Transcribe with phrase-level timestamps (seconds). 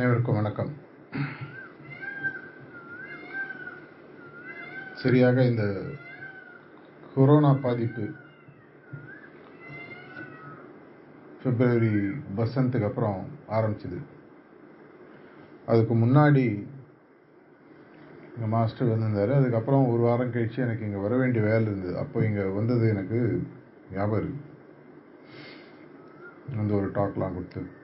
[0.00, 0.70] அனைவருக்கும் வணக்கம்.
[4.94, 5.82] சரியாக இந்த
[7.14, 8.08] கொரோனா பாதிப்பு
[11.42, 11.90] பிப்ரவரி
[12.36, 13.98] பசந்தத்துக்கு அப்புறம் ஆரம்பிச்சது.
[15.66, 16.66] அதுக்கு முன்னாடி
[18.34, 19.32] எங்கள் மாஸ்டர் வந்திருந்தார்.
[19.32, 21.98] அதுக்கப்புறம் ஒரு வாரம் கழிச்சு எனக்கு இங்கே வர வேண்டிய வேலை இருந்தது.
[21.98, 23.42] அப்போ இங்கே வந்தது எனக்கு
[23.92, 24.40] ஞாபகம் இருக்கு.
[26.56, 27.78] வந்து ஒரு டாக்லாம் கொடுத்து.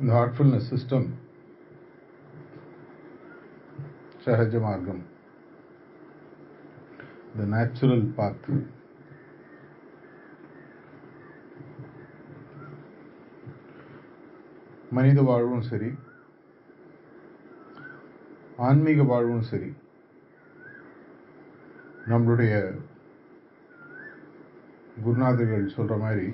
[0.00, 1.06] இந்த ஹார்ட்ஃபுல்னஸ் சிஸ்டம்
[4.24, 5.02] சகஜ மார்க்கம்.
[7.36, 8.48] த நேச்சுரல் பாத்
[14.90, 15.90] மனித வாழ்வும் சரி
[18.56, 19.70] ஆன்மீக வாழ்வும் சரி
[22.06, 22.52] நம்மளுடைய
[25.04, 26.28] குருநாதர்கள் சொல்ற மாதிரி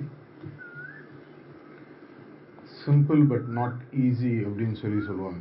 [2.85, 5.37] சிம்பிள் பட் நாட் ஈஸி அப்படின்னு சொல்லி சொல்லுவாங்க.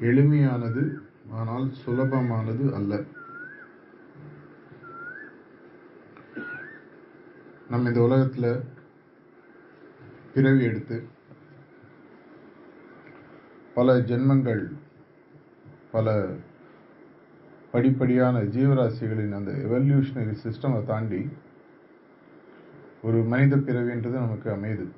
[0.00, 0.82] எளிமையானது
[1.30, 3.02] ஆனால் சுலபமானது அல்ல.
[7.70, 8.64] நம்ம இந்த உலகத்தில்
[10.34, 11.08] பிறவி எடுத்து
[13.74, 14.72] பல ஜென்மங்கள்
[15.92, 16.34] பல
[17.72, 21.28] படிப்படியான ஜீவராசிகளின் அந்த எவல்யூஷனரி சிஸ்டமை தாண்டி
[23.02, 24.88] ஒரு மனித பிறவின்றது நமக்கு அமையுது.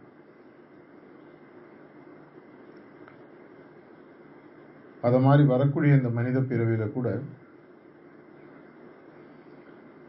[5.03, 7.21] அத மாதிரி வரக்கூடிய இந்த மனித பிறவியில கூட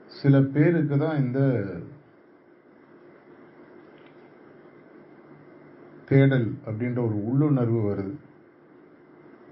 [0.08, 1.64] சில பேருக்கு தான் இந்த
[6.06, 8.16] தேடல் அப்படின்ற ஒரு உள்ளுணர்வு வருது.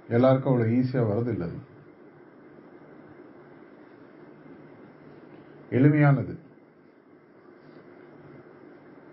[0.09, 1.71] எல்லாருக்கும் அவ்வளவு ஈஸியா வரது அது.
[5.69, 6.42] எளிமையானது.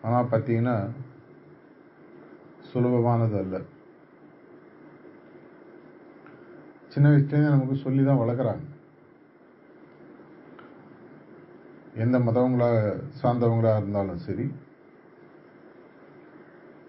[0.07, 0.77] ஆனால் பார்த்தீங்கன்னா
[2.69, 3.57] சுலபமானது அல்ல.
[6.93, 8.65] சின்ன வயசுலேருந்து நமக்கு சொல்லி தான் வளர்க்குறாங்க.
[12.05, 12.81] எந்த மதவங்களாக
[13.21, 14.47] சார்ந்தவங்களாக இருந்தாலும் சரி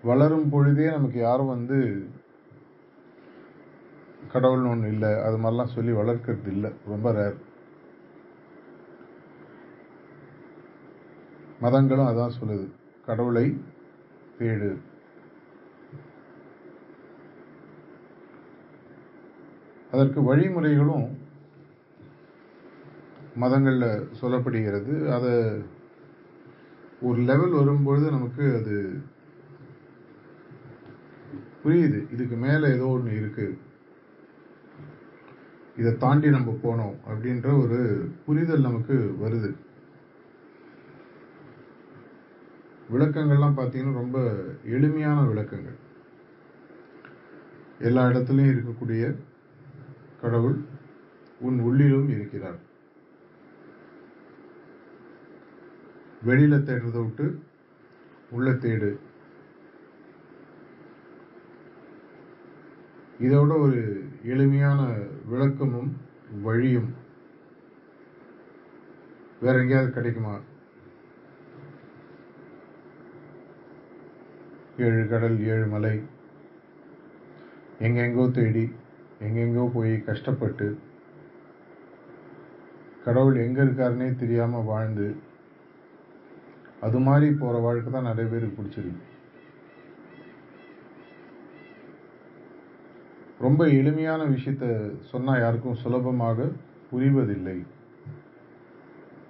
[0.10, 1.78] வளரும் பொழுதே நமக்கு யாரும் வந்து
[4.34, 6.72] கடவுள்னு ஒன்று இல்லை அது மாதிரிலாம் சொல்லி வளர்க்கறது இல்லை.
[6.92, 7.38] ரொம்ப ரேர்
[11.64, 12.68] மதங்களும் அதான் சொல்லுது.
[13.06, 13.62] கடவுளை
[14.40, 14.78] தேடு.
[19.92, 21.18] அதற்கு வழிமுறைகளும்
[23.36, 25.10] மதங்களில் சொல்லப்படுகிறது.
[25.12, 25.62] அதை
[27.02, 29.02] ஒரு லெவல் வரும்பொழுது நமக்கு அது
[31.64, 32.14] புரியுது.
[32.14, 33.58] இதுக்கு மேலே ஏதோ ஒன்று இருக்கு.
[35.78, 39.56] இதை தாண்டி நம்ம போனோம் அப்படின்ற ஒரு புரிதல் நமக்கு வருது.
[42.92, 44.34] விளக்கங்கள்லாம் பார்த்தீங்கன்னா ரொம்ப
[44.66, 45.76] எளிமையான விளக்கங்கள்.
[47.80, 49.16] எல்லா இடத்துலையும் இருக்கக்கூடிய
[50.22, 50.62] கடவுள்
[51.40, 52.70] உன் உள்ளிலும் இருக்கிறார்.
[56.26, 57.40] வெளியில தேடுறதை விட்டு
[58.32, 58.98] உள்ள தேடு.
[63.20, 65.98] இதோட ஒரு எளிமையான விளக்கமும்
[66.42, 66.94] வழியும்
[69.42, 70.40] வேற எங்கேயாவது கிடைக்குமா?
[74.78, 76.02] ஏழு கடல் ஏழு மலை.
[77.80, 78.72] எங்கெங்கோ தேடி
[79.24, 80.80] எங்கெங்கோ போய் கஷ்டப்பட்டு
[83.04, 85.16] கடவுள் எங்க இருக்காருன்னே தெரியாம வாழ்ந்து
[86.82, 89.10] அது மாதிரி போற வாழ்க்கை தான் நிறைய பேருக்கு பிடிச்சிருக்கு.
[93.40, 94.66] ரொம்ப எளிமையான விஷயத்த
[95.02, 96.50] சொன்னா யாருக்கும் சுலபமாக
[96.92, 97.66] புரிவதில்லை.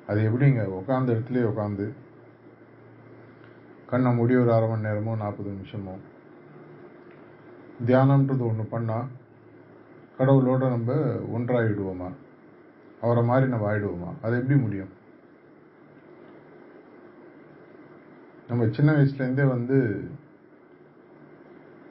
[0.08, 0.62] அது எப்படிங்க?
[0.80, 1.92] உட்காந்த இடத்துலயே உட்காந்து
[3.92, 5.96] கண்ணை முடி ஒரு அரை மணி நேரமோ நாற்பது நிமிஷமோ.
[7.86, 9.08] தியானம்ன்றது ஒன்று பண்ணால்
[10.20, 10.94] கடவுளோட நம்ம
[11.38, 12.12] ஒன்றாகிடுவோமா
[13.02, 14.14] அவரை மாதிரி நம்ம ஆயிடுவோமா?
[14.22, 14.88] அது எப்படி முடியும்?
[18.48, 20.10] நம்ம சின்ன வயசுலேருந்தே வந்து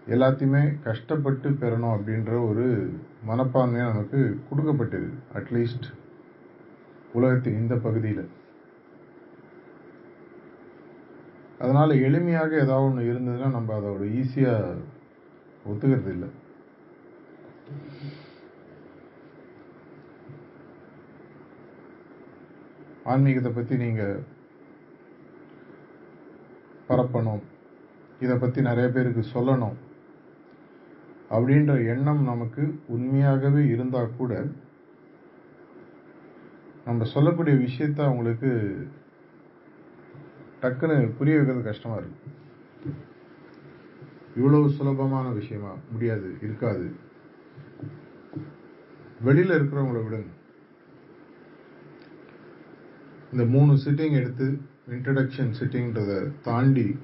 [0.08, 2.94] எல்லாத்தையுமே கஷ்டப்பட்டு பெறணும் அப்படின்ற ஒரு
[3.29, 5.88] மனப்பான்மையாக நமக்கு கொடுக்கப்பட்டது அட்லீஸ்ட்
[7.12, 8.38] உலகத்தின் இந்த பகுதியில்.
[11.60, 14.78] அதனால் எளிமையாக ஏதாவது ஒன்று இருந்ததுன்னா நம்ம அதோட ஈஸியாக
[15.68, 16.28] ஒத்துக்கிறது இல்லை.
[23.04, 24.22] ஆன்மீகத்தை பற்றி நீங்கள்
[26.88, 27.42] பரப்பணும்.
[28.20, 29.76] இதை பற்றி நிறைய பேருக்கு சொல்லணும்.
[31.30, 34.32] அப்படின்ற எண்ணம் நமக்கு உண்மையாகவே இருந்தால் கூட
[36.84, 38.50] நம்ம சொல்லக்கூடிய விஷயத்த அவங்களுக்கு
[40.62, 42.30] டக்குன்னு புரிய வைக்கிறது கஷ்டமாக இருக்கு.
[44.36, 45.74] இவ்வளவு சுலபமான விஷயமா?
[45.92, 46.94] முடியாது இருக்காது.
[49.20, 50.26] வெளியில் இருக்கிறவங்கள விடுங்க.
[53.32, 54.60] இந்த மூணு சிட்டிங் எடுத்து
[54.90, 56.98] இன்ட்ரடக்ஷன் சிட்டிங்கிறத தாண்டி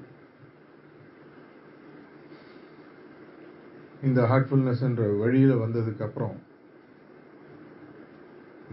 [4.03, 6.35] இந்த ஹார்ட்ஃபுல்னஸ்ன்ற வழியில வழியில் வந்ததுக்கப்புறம்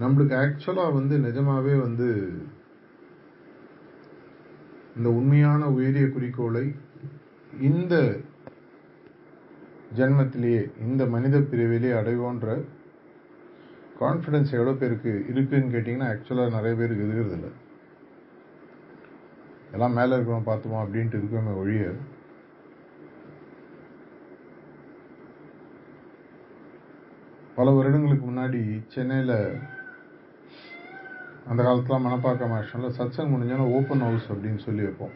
[0.01, 2.33] நம்மளுக்கு ஆக்சுவலாக வந்து நிஜமாகவே வந்து
[4.97, 6.65] இந்த உண்மையான உயரிய குறிக்கோளை
[7.61, 7.95] இந்த
[9.97, 12.49] ஜென்மத்திலேயே இந்த மனித பிரிவிலேயே அடைவோன்ற
[14.01, 17.51] கான்ஃபிடென்ஸ் எவ்வளோ பேருக்கு இருக்குன்னு கேட்டிங்கன்னா ஆக்சுவலாக நிறைய பேருக்கு இருக்கிறது இல்லை.
[19.73, 21.85] எல்லாம் மேலே இருக்கிறோம் பார்த்துமா அப்படின்ட்டு இருக்கோமே ஒழிய
[27.55, 29.37] பல வருடங்களுக்கு முன்னாடி சென்னையில்
[31.51, 35.15] அந்த காலத்தில் மணப்பாக்கம் மாஷனில் சத்சங் முடிஞ்சோன்னா ஓப்பன் ஹவுஸ் அப்படின்னு சொல்லி வைப்போம்.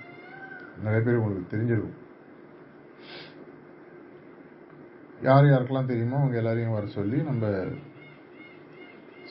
[0.85, 1.97] நிறைய பேர் உங்களுக்கு தெரிஞ்சிருக்கும்.
[5.29, 7.47] யார் யாருக்கெல்லாம் தெரியுமோ அவங்க எல்லாரையும் வர சொல்லி நம்ம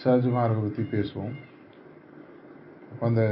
[0.01, 1.35] சஹஜமார்கை பற்றி பேசுவோம்.
[2.91, 3.23] அப்போ அந்த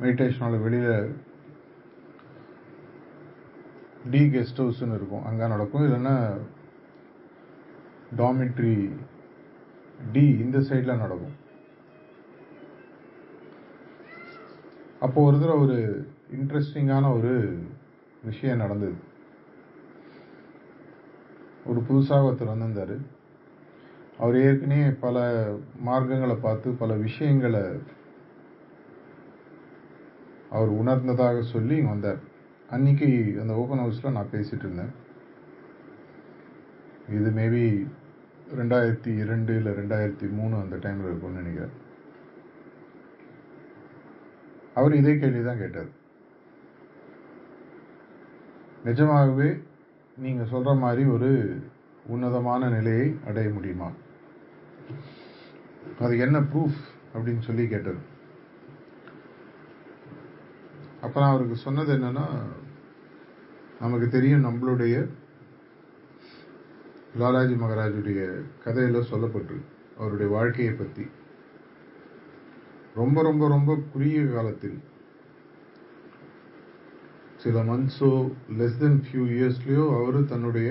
[0.00, 1.14] மெடிடேஷனோட வெளியில்
[4.12, 5.26] டி கெஸ்ட் ஹவுஸ்னு இருக்கும்.
[5.30, 5.84] அங்கே நடக்கும்.
[5.86, 6.16] இல்லைன்னா
[8.22, 8.74] டாமிட்ரி
[10.12, 11.36] டி இந்த சைடில் நடக்கும்.
[15.00, 15.78] அப்போ ஒரு தடவை ஒரு
[16.36, 17.32] இன்ட்ரெஸ்டிங்கான ஒரு
[18.24, 18.94] விஷயம் நடந்தது.
[21.66, 22.96] ஒரு புதுசாக ஒருத்தர் வந்திருந்தார்.
[24.18, 25.16] அவர் ஏற்கனவே பல
[25.86, 27.64] மார்க்கங்களை பார்த்து பல விஷயங்களை
[30.50, 32.20] அவர் உணர்ந்ததாக சொல்லி இங்கே வந்தார்.
[32.70, 34.92] அன்னைக்கு அந்த ஓப்பன் ஹவுஸில் நான் பேசிகிட்டு இருந்தேன்.
[37.16, 37.64] இது மேபி
[38.58, 41.88] ரெண்டாயிரத்தி இரண்டு இல்லை ரெண்டாயிரத்தி மூணு அந்த டைமில் இருக்கும்னு நினைக்கிறேன்.
[44.74, 45.90] அவர் இதே கேள்வி தான் கேட்டார்.
[48.84, 49.48] நிஜமாகவே
[50.16, 51.30] நீங்கள் சொல்கிற மாதிரி ஒரு
[52.12, 53.88] உன்னதமான நிலையை அடைய முடியுமா?
[56.04, 56.78] அது என்ன ப்ரூஃப்
[57.14, 58.00] அப்படின்னு சொல்லி கேட்டார்
[61.00, 62.26] அப்புறம் நான் அவருக்கு சொன்னது என்னன்னா
[63.80, 64.94] நமக்கு தெரியும் நம்மளுடைய
[67.20, 68.20] லாலாஜி மகராஜுடைய
[68.64, 69.68] கதையில் சொல்லப்பட்டிருக்கு.
[69.98, 71.04] அவருடைய வாழ்க்கையை பற்றி
[72.94, 74.78] ரொம்ப ரொம்ப ரொம்ப குறுகிய காலத்தில்.
[77.42, 78.10] சில மந்த்ஸோ
[78.60, 80.70] லெஸ் தென் ஃபியூ இயர்ஸ்லேயோ அவர் தன்னுடைய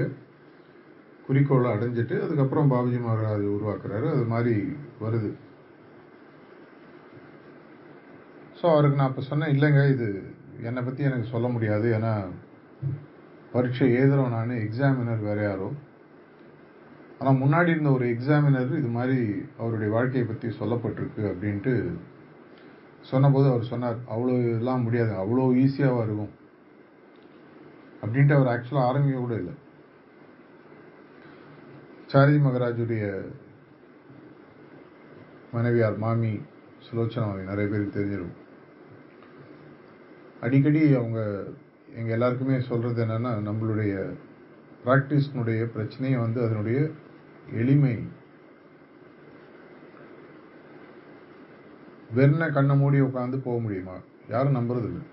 [1.27, 4.05] குறிக்கோளை அடைஞ்சிட்டு அதுக்கப்புறம் பாபுஜி மகாராஜ் உருவாக்குறாரு.
[4.15, 4.55] அது மாதிரி
[5.03, 5.31] வருது.
[8.59, 10.07] ஸோ அவருக்கு நான் இப்போ சொன்னேன் இல்லைங்க இது
[10.69, 11.87] என்னை பற்றி எனக்கு சொல்ல முடியாது.
[11.97, 12.13] ஏன்னா
[13.53, 15.69] பரீட்சை எழுதுறோம் நான் எக்ஸாமினர் வேற யாரோ.
[17.19, 19.19] ஆனால் முன்னாடி இருந்த ஒரு எக்ஸாமினர் இது மாதிரி
[19.57, 21.73] அவருடைய வாழ்க்கையை பற்றி சொல்லப்பட்டிருக்கு அப்படின்ட்டு
[23.01, 26.33] சொன்னபோது அவர் சொன்னார் அவ்வளோ இதெல்லாம் முடியாது அவ்வளோ ஈஸியாக இருக்கும்.
[28.01, 29.53] அப்படின்ட்டு அவர் ஆக்சுவலாக ஆரம்பிக்க கூட இல்லை.
[32.05, 33.31] சாரதி மகராஜுடைய
[35.51, 36.39] மனைவியார் மாமி
[36.85, 38.37] சுலோச்சனாவை நிறைய பேருக்கு தெரிஞ்சிருக்கும்
[40.41, 41.19] அடிக்கடி அவங்க
[41.95, 43.93] எங்கள் எல்லாருக்குமே சொல்றது என்னென்னா நம்மளுடைய
[44.85, 46.91] ப்ராக்டிஸ்னுடைய பிரச்சனையை வந்து அதனுடைய
[47.51, 47.95] எளிமை
[52.15, 53.95] வெண்ண கண்ணை மூடி உட்காந்து போக முடியுமா?
[54.29, 55.05] யாரும் நம்புறது இல்லை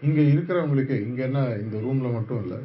[0.00, 2.58] இங்க இருக்கிறவங்களுக்கே இங்க என்ன இந்த ரூம்ல மட்டும் இல்லை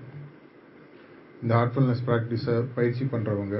[1.41, 3.57] இந்த ஹார்ட்ஃபுல்னஸ் ப்ராக்டிஸை பயிற்சி பண்றவங்க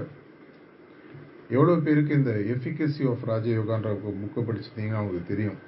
[1.50, 3.90] எவ்வளவு பேருக்கு இந்த எஃபிகசி ஆஃப் ராஜயோகான்ற
[4.22, 5.60] புக்கை படிச்சிருந்தீங்கன்னா அவங்களுக்கு தெரியும்.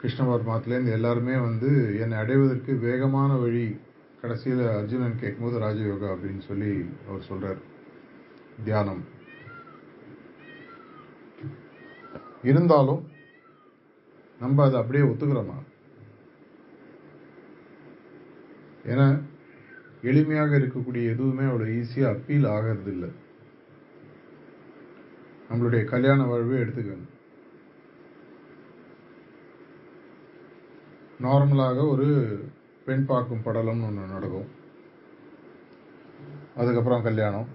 [0.00, 3.64] கிருஷ்ண பரமாத்துலேருந்து எல்லாருமே வந்து என்னை அடைவதற்கு வேகமான வழி
[4.20, 7.60] கடைசியில் அர்ஜுனன் கேட்கும்போது ராஜயோகா அப்படின்னு சொல்லி அவர் சொல்றார்.
[8.64, 9.04] தியானம்.
[12.42, 13.08] இருந்தாலும்
[14.40, 15.58] நம்ம அதை அப்படியே ஒத்துக்கிறோமா?
[18.84, 19.22] ஏன்னா
[20.02, 23.10] எளிமையாக இருக்கக்கூடிய எதுவுமே அவ்வளோ ஈஸியாக அப்பீல் ஆகிறது இல்லை
[25.50, 27.08] நம்மளுடைய கல்யாண வாழ்வே எடுத்துக்கணும்
[31.22, 32.08] நார்மலாக ஒரு
[32.84, 34.48] பெண் பார்க்கும் படலம்னு ஒன்று நடக்கும்.
[36.56, 37.48] அதுக்கப்புறம் கல்யாணம்.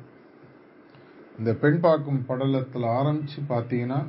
[1.38, 4.00] இந்த பெண் பார்க்கும் படலத்தில் ஆரம்பித்து பார்த்தீங்கன்னா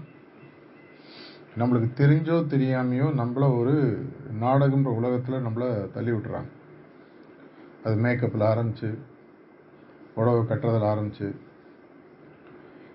[1.61, 3.75] நம்மளுக்கு தெரிஞ்சோ தெரியாமையோ நம்மள ஒரு
[4.41, 6.51] நாடகம்ன்ற உலகத்தில் நம்மளை தள்ளி விட்டுறாங்க.
[7.85, 8.91] அது மேக்கப்பில் ஆரம்பிச்சு
[10.15, 11.29] உடவை கட்டுறதில் ஆரம்பிச்சு.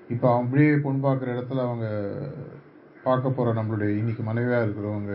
[0.09, 1.87] இப்போ அப்படியே பொண்ணு பார்க்குற இடத்துல அவங்க
[3.03, 5.13] பார்க்க போகிற நம்மளுடைய இன்னைக்கு மனைவியாக இருக்கிறவங்க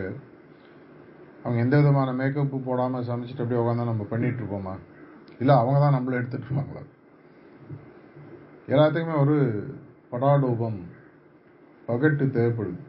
[1.47, 4.77] அவங்க எந்த விதமான மேக்கப்பு போடாமல் சமைச்சிட்டு அப்படியே உட்காந்தா நம்ம பண்ணிட்டு இருப்போமா?
[5.39, 6.81] இல்லை அவங்க தான் நம்மள எடுத்துட்டு இருப்பாங்களா?
[8.67, 9.37] எல்லாத்துக்குமே ஒரு
[10.09, 10.79] படாடோபம்
[11.87, 12.81] பகட்டு தேவைப்படுது.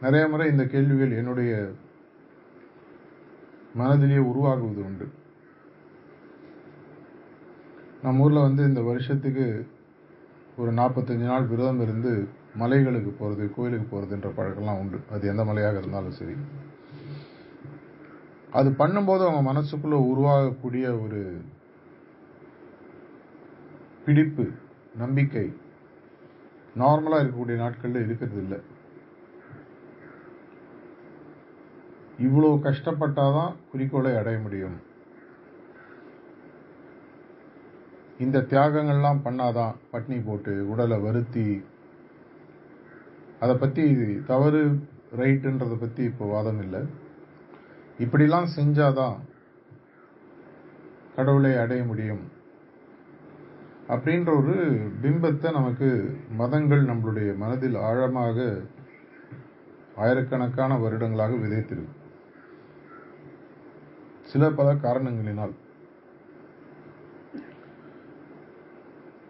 [0.00, 1.72] நிறைய முறை இந்த கேள்விகள் என்னுடைய
[3.78, 5.08] மனதிலேயே உருவாகுவது உண்டு.
[8.02, 9.66] நம்ம ஊரில் வந்து இந்த வருஷத்துக்கு
[10.56, 15.00] ஒரு நாற்பத்தஞ்சு நாள் விரதம் இருந்து மலைகளுக்கு போகிறது கோயிலுக்கு போகிறதுன்ற பழக்கம்லாம் உண்டு.
[15.10, 16.34] அது எந்த மலையாக இருந்தாலும் சரி.
[18.50, 21.42] அது பண்ணும்போது அவங்க மனசுக்குள்ள உருவாகக்கூடிய ஒரு
[24.04, 24.50] பிடிப்பு
[24.96, 25.52] நம்பிக்கை
[26.78, 28.58] நார்மலாக இருக்கக்கூடிய நாட்களில் இருக்கிறது இல்லை
[32.18, 34.80] இவ்வளோ கஷ்டப்பட்டாதான் குறிக்கோளை அடைய முடியும்.
[38.18, 41.64] இந்த தியாகங்கள்லாம் பண்ணாதான் பட்னி போட்டு உடலை வருத்தி
[43.40, 43.84] அதை பற்றி
[44.26, 44.60] தவறு
[45.16, 46.80] ரைட்டுன்றதை பற்றி இப்போ வாதம் இல்லை
[47.98, 49.16] இப்படிலாம் செஞ்சாதான்
[51.16, 52.22] கடவுளை அடைய முடியும்.
[53.88, 54.56] அப்படின்ற ஒரு
[55.02, 55.88] பிம்பத்தை நமக்கு
[56.36, 58.60] மதங்கள் நம்மளுடைய மனதில் ஆழமாக
[59.96, 61.96] ஆயிரக்கணக்கான வருடங்களாக விதைத்திருக்கு.
[64.22, 65.54] சில பல காரணங்களினால்.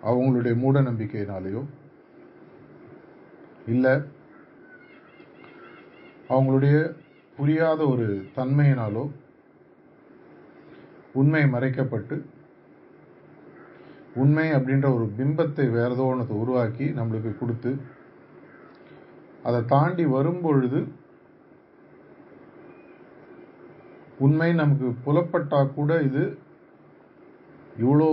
[0.03, 1.63] அவங்களுடைய மூட நம்பிக்கையினாலேயோ
[3.75, 3.95] இல்லை.
[6.35, 6.77] அவங்களுடைய
[7.39, 9.05] புரியாத ஒரு தன்மையினாலோ
[11.21, 12.17] உண்மை மறைக்கப்பட்டு
[14.23, 17.71] உண்மை அப்படின்ற ஒரு பிம்பத்தை வேறு ஏதோ ஒன்றத்தை உருவாக்கி நம்மளுக்கு கொடுத்து
[19.49, 20.81] அதை தாண்டி வரும்பொழுது
[24.27, 26.25] உண்மை நமக்கு புலப்பட்டா கூட இது
[27.83, 28.09] இவ்வளோ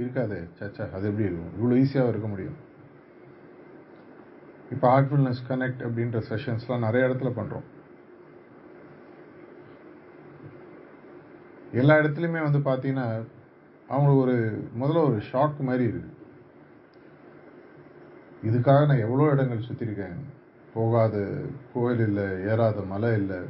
[0.00, 1.54] இருக்காதே சச்சா அது எப்படி இருக்கும்?
[1.56, 2.56] இவ்வளோ ஈஸியாக இருக்க முடியும்.
[4.70, 7.66] இப்போ ஹார்ட்ஃபுல்னஸ் கனெக்ட் அப்படின்ற செஷன்ஸ்லாம் நிறைய இடத்துல பண்ணுறோம்
[11.80, 13.06] எல்லா இடத்துலையுமே வந்து பார்த்தீங்கன்னா
[13.88, 14.36] அவங்களுக்கு ஒரு
[14.80, 16.12] முதல்ல ஒரு ஷாக் மாதிரி இருக்கு.
[18.48, 20.18] இதுக்காக நான் எவ்வளோ இடங்கள் சுற்றிருக்கேன்
[20.74, 21.16] போகாத
[21.72, 23.40] கோயில் இல்லை ஏறாத மலை இல்லை.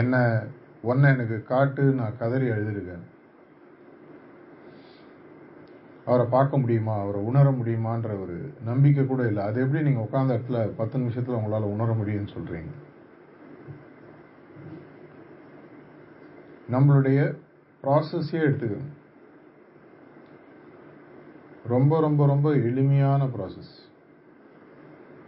[0.00, 0.14] என்ன
[0.82, 3.04] ஒன்றை எனக்கு காட்டு நான் கதறி எழுதியிருக்கேன்
[6.06, 6.94] அவரை பார்க்க முடியுமா?
[7.00, 9.42] அவரை உணர முடியுமான்ற ஒரு நம்பிக்கை கூட இல்லை.
[9.44, 12.72] அது எப்படி நீங்கள் உட்காந்த இடத்துல பத்து நிமிஷத்தில் உங்களால் உணர முடியும்னு சொல்கிறீங்க
[16.74, 17.18] நம்மளுடைய
[17.82, 18.92] ப்ராசஸே எடுத்துக்கணும்
[21.72, 23.74] ரொம்ப ரொம்ப ரொம்ப எளிமையான ப்ராசஸ்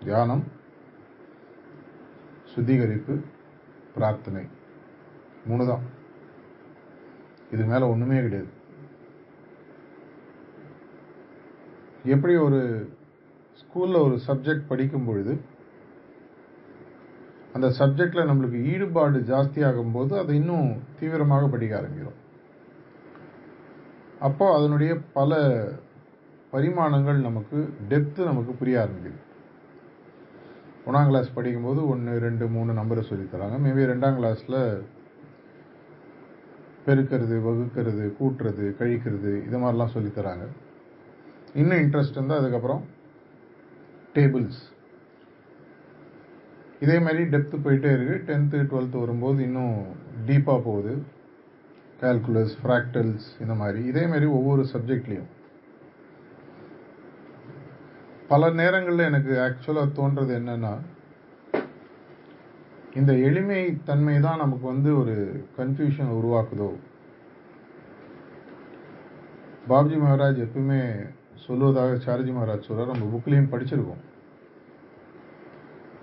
[0.04, 0.44] தியானம்
[2.52, 3.14] சுத்திகரிப்பு
[3.94, 4.44] பிரார்த்தனை.
[5.46, 5.84] மூணு தான்
[7.50, 8.50] இது மேலே ஒன்றுமே கிடையாது.
[12.14, 12.60] எப்படி ஒரு
[13.60, 15.32] ஸ்கூலில் ஒரு சப்ஜெக்ட் படிக்கும் பொழுது
[17.54, 22.18] அந்த சப்ஜெக்டில் நம்மளுக்கு ஈடுபாடு ஜாஸ்தியாகும் போது அதை இன்னும் தீவிரமாக படிக்க ஆரம்பிக்கிறோம்.
[24.26, 25.40] அப்போ அதனுடைய பல
[26.50, 29.18] பரிமாணங்கள் நமக்கு டெப்த் நமக்கு புரிய ஆரம்பிக்குது.
[30.86, 34.60] ஒன்றாம் கிளாஸ் படிக்கும்போது ஒன்று ரெண்டு மூணு நம்பரை சொல்லித்தராங்க மேபி ரெண்டாம் கிளாஸில்
[36.86, 40.46] பெருக்கிறது வகுக்கிறது கூட்டுறது கழிக்கிறது இது மாதிரிலாம் சொல்லித் தராங்க.
[41.54, 42.82] இன்னும் இன்ட்ரெஸ்ட் இருந்தால் அதுக்கப்புறம்
[44.14, 44.60] டேபிள்ஸ்
[46.80, 49.84] இதே மாதிரி டெப்த் போயிட்டே இருக்குது டென்த்து டுவெல்த்து வரும்போது இன்னும்
[50.26, 51.02] டீப்பாக போகுது.
[52.00, 53.84] கால்குலஸ் ஃப்ராக்டல்ஸ் இந்த மாதிரி.
[53.84, 55.30] இதே மாதிரி ஒவ்வொரு சப்ஜெக்ட்லேயும்
[58.28, 60.72] பல நேரங்களில் எனக்கு ஆக்சுவலாக தோன்றது என்னன்னா
[62.94, 66.70] இந்த எளிமை தன்மை தான் நமக்கு வந்து ஒரு கன்ஃபியூஷன் உருவாக்குதோ.
[69.68, 70.82] பாப்ஜி மகாராஜ் எப்பவுமே
[71.46, 72.92] சொல்லுவதாக சாரஜி மகாராஜ் சொல்றார்.
[72.92, 74.02] நம்ம புக்லேயும் படிச்சிருக்கோம்.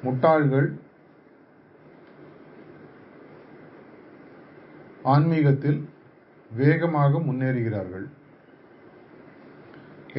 [0.06, 0.68] முட்டாள்கள்
[5.14, 5.80] ஆன்மீகத்தில்
[6.52, 8.06] வேகமாக முன்னேறுகிறார்கள்.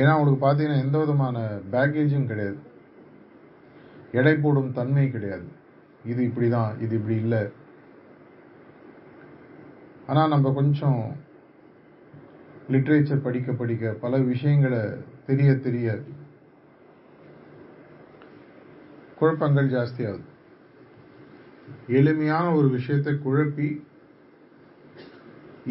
[0.00, 1.36] ஏன்னா அவங்களுக்கு பார்த்தீங்கன்னா எந்த விதமான
[1.72, 2.58] பேக்கேஜும் கிடையாது.
[4.18, 5.46] எடை போடும் தன்மை கிடையாது.
[6.10, 7.42] இது இப்படி தான் இது இப்படி இல்லை.
[10.10, 11.00] ஆனால் நம்ம கொஞ்சம்
[12.70, 14.80] லிட்ரேச்சர் படிக்க படிக்க பல விஷயங்களை
[15.26, 15.88] தெரிய தெரிய
[19.18, 20.26] குழப்பங்கள் ஜாஸ்தியாகுது.
[21.86, 23.68] எளிமையான ஒரு விஷயத்தை குழப்பி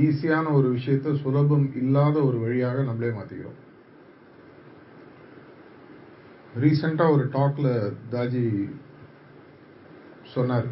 [0.06, 3.60] ஈஸியான ஒரு விஷயத்தை சுலபம் இல்லாத ஒரு வழியாக நம்மளே மாற்றிக்கிறோம்
[6.64, 7.68] ரீசண்டாக ஒரு டாக்ல
[8.12, 8.46] தாஜி
[10.34, 10.68] சொன்னார்.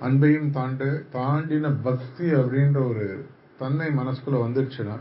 [0.00, 3.06] அன்பையும் தாண்ட தாண்டின பக்தி அப்படின்ற ஒரு
[3.64, 5.00] தன்மை மனசுக்குள்ள வந்துருச்சுன்னா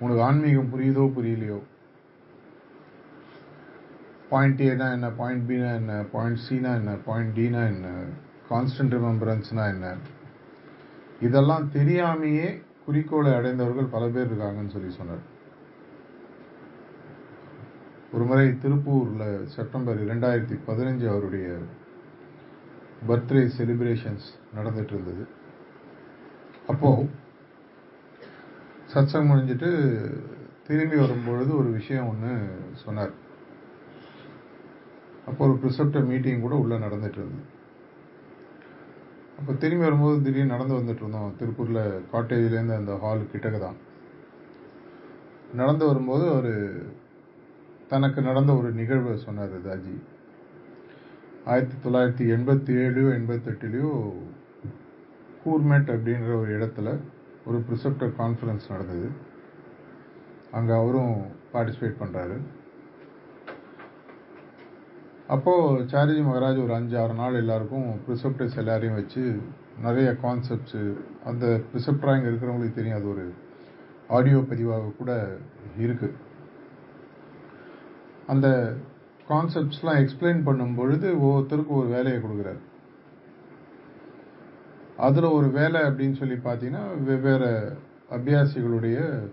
[0.00, 1.62] உனக்கு ஆன்மீகம் புரியுதோ புரியலையோ?
[4.28, 5.10] பாயிண்ட் ஏனா என்ன?
[5.10, 6.04] பாயிண்ட் பினா என்ன?
[6.12, 6.94] பாயிண்ட் சினா என்ன?
[6.94, 8.04] பாயிண்ட் டினா என்ன?
[8.50, 9.96] கான்ஸ்டன்ட் ரிமெம்பரன்ஸ்னா என்ன?
[11.20, 15.22] இதெல்லாம் தெரியாமையே குறிக்கோளை அடைந்தவர்கள் பல பேர் இருக்காங்கன்னு சொல்லி சொன்னார்.
[18.12, 21.58] ஒரு முறை திருப்பூரில் செப்டம்பர் இரண்டாயிரத்தி பதினஞ்சு அவருடைய
[23.08, 25.40] பர்த்டே செலிப்ரேஷன்ஸ் நடந்துட்டு இருந்தது.
[26.66, 26.88] அப்போ
[28.92, 29.70] சத்சங்கம் முடிஞ்சிட்டு
[30.66, 32.32] திரும்பி வரும்பொழுது ஒரு விஷயம் ஒன்று
[32.72, 33.12] சொன்னார்.
[35.26, 37.48] அப்போ ஒரு ப்ரிசப்டர் மீட்டிங் கூட உள்ள நடந்துட்டு இருந்தது.
[39.38, 41.32] அப்போ திரும்பி வரும்போது திடீர்னு நடந்து வந்துட்டு இருந்தோம்.
[41.38, 43.78] திருப்பூரில் காட்டேஜ்லேருந்து அந்த ஹால் கிட்டக்க தான்
[45.60, 46.52] நடந்து வரும்போது அவர்
[47.88, 49.96] தனக்கு நடந்த ஒரு நிகழ்வை சொன்னார் தாஜி
[51.44, 53.90] ஆயிரத்தி தொள்ளாயிரத்தி எண்பத்தி ஏழுலையோ எண்பத்தெட்டுலேயோ
[55.42, 56.88] கூர்மேட் அப்படின்ற ஒரு இடத்துல
[57.48, 59.08] ஒரு ப்ரிசெப்டர் கான்ஃபரன்ஸ் நடந்தது.
[60.58, 61.14] அங்கே அவரும்
[61.52, 62.36] பார்ட்டிசிபேட் பண்ணுறாரு
[65.34, 69.22] அப்போது சாரிஜி மகராஜ் ஒரு அஞ்சு ஆறு நாள் எல்லாருக்கும் ப்ரிசெப்டர்ஸ் எல்லாரையும் வச்சு
[69.84, 70.82] நிறைய கான்செப்ட்ஸு
[71.30, 72.98] அந்த ப்ரிசெப்டராக இங்கே இருக்கிறவங்களுக்கு தெரியும்.
[73.00, 73.24] அது ஒரு
[74.16, 75.12] ஆடியோ பதிவாக கூட
[75.84, 76.18] இருக்குது
[78.32, 78.48] அந்த
[79.30, 82.60] கான்செப்ட்ஸ்லாம் எக்ஸ்பிளைன் பண்ணும் பொழுது ஒவ்வொருத்தருக்கும் ஒரு வேலையை கொடுக்குறாரு.
[84.96, 87.78] அதில் ஒரு வேலை அப்படின்னு சொல்லி பார்த்தீங்கன்னா வெவ்வேறு
[88.10, 89.28] அபியாசிகளுடைய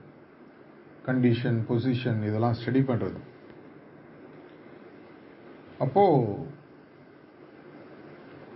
[1.06, 3.28] கண்டிஷன் பொசிஷன் இதெல்லாம் ஸ்டடி பண்ணுறது
[5.80, 6.58] அப்போது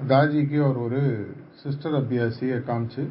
[0.08, 3.10] தாஜிக்கு அவர் ஒரு சிஸ்டர் அபியாசியை காமிச்சு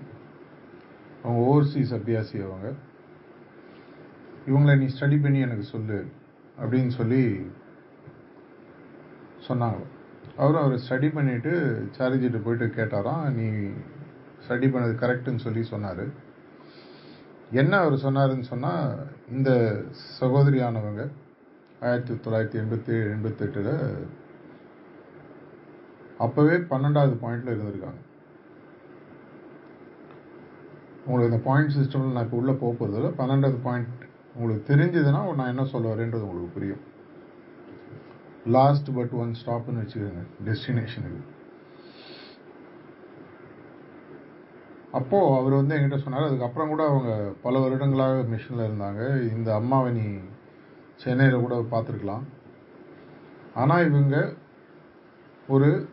[1.23, 2.75] அவங்க ஓவர்சீஸ் அபியாசி அவங்க.
[4.47, 6.07] இவங்களை நீ ஸ்டடி பண்ணி எனக்கு சொல்லு
[6.59, 7.47] அப்படின்னு சொல்லி
[9.49, 9.85] சொன்னாங்க.
[10.41, 11.53] அவரும் அவர் ஸ்டடி பண்ணிவிட்டு
[11.97, 13.47] சாரிஜிட்ட போயிட்டு கேட்டாராம் நீ
[14.45, 16.05] ஸ்டடி பண்ணது கரெக்டுன்னு சொல்லி சொன்னார்.
[17.63, 18.87] என்ன அவர் சொன்னாருன்னு சொன்னால்
[19.37, 19.51] இந்த
[20.21, 21.03] சகோதரியானவங்க
[21.89, 23.73] ஆயிரத்தி தொள்ளாயிரத்தி எண்பத்தி ஏழு எண்பத்தெட்டில்
[26.25, 28.01] அப்போவே பன்னெண்டாவது பாயிண்டில் இருந்திருக்காங்க.
[31.05, 34.03] உங்களுக்கு இந்த பாயிண்ட் சிஸ்டமில் நான் இப்போ உள்ளே போக போகிறதில்ல பன்னெண்டாவது பாயிண்ட்
[34.35, 36.83] உங்களுக்கு தெரிஞ்சதுன்னா நான் என்ன சொல்ல வரேன்றது உங்களுக்கு புரியும்.
[38.45, 41.23] லாஸ்ட் பட் ஒன் ஸ்டாப்னு வச்சுக்கோங்க டெஸ்டினேஷனுக்கு
[44.93, 49.03] அப்போது அவர் வந்து என்கிட்ட சொன்னார் அதுக்கப்புறம் கூட அவங்க பல வருடங்களாக மிஷனில் இருந்தாங்க.
[49.35, 50.07] இந்த அம்மாவை நீ
[50.97, 52.25] சென்னையில் கூட பார்த்துருக்கலாம்.
[53.55, 54.35] ஆனால் இவங்க
[55.49, 55.89] ஒரு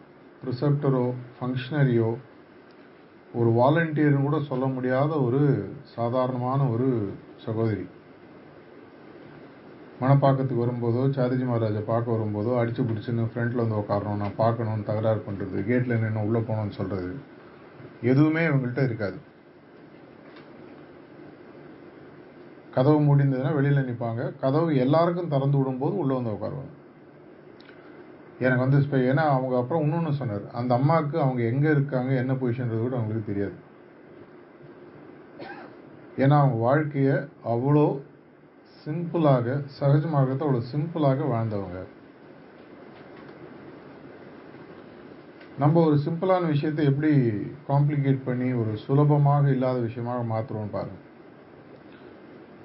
[0.49, 2.17] ரிசப்டரோ ஃபங்க்ஷனரியோ
[3.33, 5.41] ஒரு வாலண்டியர்னு கூட சொல்ல முடியாத ஒரு
[5.95, 7.13] சாதாரணமான ஒரு
[7.45, 7.87] சகோதரி.
[10.01, 15.63] மணப்பாக்கத்துக்கு வரும்போதோ சாதிஜி மகாராஜை பார்க்க வரும்போதோ அடிச்சு பிடிச்சின்னு ஃப்ரண்ட்டில் வந்து உட்காரணும் நான் பார்க்கணும்னு தகராறு பண்ணுறது
[15.69, 17.11] கேட்டில் நின்று உள்ளே போகணும்னு சொல்கிறது
[18.11, 19.17] எதுவுமே இவங்கள்ட்ட இருக்காது.
[22.75, 26.75] கதவு முடிந்ததுன்னா வெளியில் நிற்பாங்க கதவு எல்லாருக்கும் திறந்து விடும்போது உள்ளே வந்து உட்காருவாங்க
[28.45, 30.45] எனக்கு வந்து இப்போ ஏன்னா அவங்க அப்புறம் இன்னொன்று சொன்னார்.
[30.59, 33.57] அந்த அம்மாவுக்கு அவங்க எங்கே இருக்காங்க என்ன பொசிஷன்றது கூட அவங்களுக்கு தெரியாது.
[36.23, 37.17] ஏன்னா அவங்க வாழ்க்கையை
[37.53, 37.85] அவ்வளோ
[38.89, 39.47] சிம்பிளாக
[39.79, 41.79] சகஜமாக அவ்வளோ சிம்பிளாக வாழ்ந்தவங்க.
[45.61, 47.11] நம்ம ஒரு சிம்பிளான விஷயத்தை எப்படி
[47.67, 50.99] காம்ப்ளிகேட் பண்ணி ஒரு சுலபமாக இல்லாத விஷயமாக மாற்றுறோம்னு பாருங்க.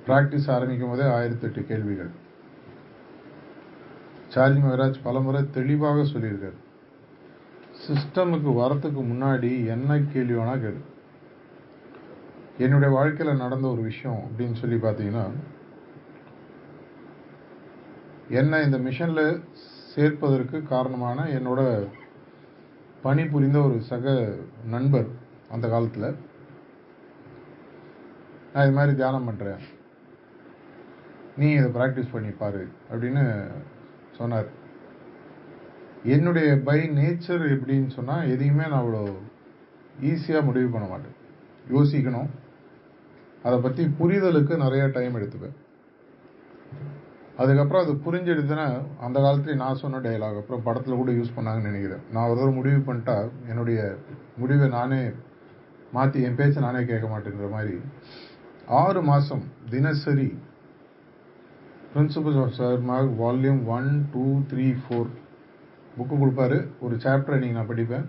[0.07, 2.13] ப்ராக்டிஸ் ஆரம்பிக்கும் போதே ஆயிரத்தி எட்டு கேள்விகள்.
[4.35, 6.59] சார்ஜி மகராஜ் பலமுறை தெளிவாக சொல்லியிருக்காரு.
[7.85, 10.81] சிஸ்டமுக்கு வரத்துக்கு முன்னாடி என்ன கேள்வி வேணால் கேளு.
[12.65, 15.27] என்னுடைய வாழ்க்கையில் நடந்த ஒரு விஷயம் அப்படின்னு சொல்லி பார்த்தீங்கன்னா
[18.29, 19.43] என்னை இந்த மிஷனில்
[19.95, 21.89] சேர்ப்பதற்கு காரணமான என்னோட
[23.03, 24.15] பணிபுரிந்த ஒரு சக
[24.75, 25.09] நண்பர்
[25.49, 26.17] அந்த காலத்தில்.
[28.53, 29.63] நான் இது மாதிரி தியானம் பண்ணுறேன்
[31.37, 33.25] நீ இதை ப்ராக்டிஸ் பண்ணி பாரு அப்படின்னு
[34.19, 34.49] சொன்னார்.
[36.05, 39.05] என்னுடைய பை நேச்சர் எப்படின்னு சொன்னால் எதையுமே நான் அவ்வளோ
[40.11, 41.17] ஈஸியாக முடிவு பண்ண மாட்டேன்.
[41.75, 42.31] யோசிக்கணும்.
[43.43, 45.57] அதை பற்றி புரிதலுக்கு நிறைய டைம் எடுத்துப்பேன்.
[47.43, 48.67] அதுக்கப்புறம் அது புரிஞ்சிடுதுன்னா
[49.01, 52.03] அந்த காலத்துலேயும் நான் சொன்ன டைலாக் அப்புறம் படத்தில் கூட யூஸ் பண்ணாங்கன்னு நினைக்கிறேன்.
[52.13, 53.17] நான் ஒரு தடவை முடிவு பண்ணிட்டா
[53.49, 53.81] என்னுடைய
[54.37, 55.01] முடிவை நானே
[55.93, 57.77] மாற்றி என் பேச்சை நானே கேட்க மாட்டேங்கிற மாதிரி
[58.67, 60.29] ஆறு மாதம் தினசரி
[61.95, 65.11] principle of mark volume one two three four
[65.97, 66.61] book கொடுப்பாரு.
[66.81, 68.07] ஒரு சாப்டர் நீங்கள் நான் படிப்பேன்.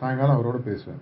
[0.00, 1.00] சாயங்காலம் அவரோட பேசுவேன்.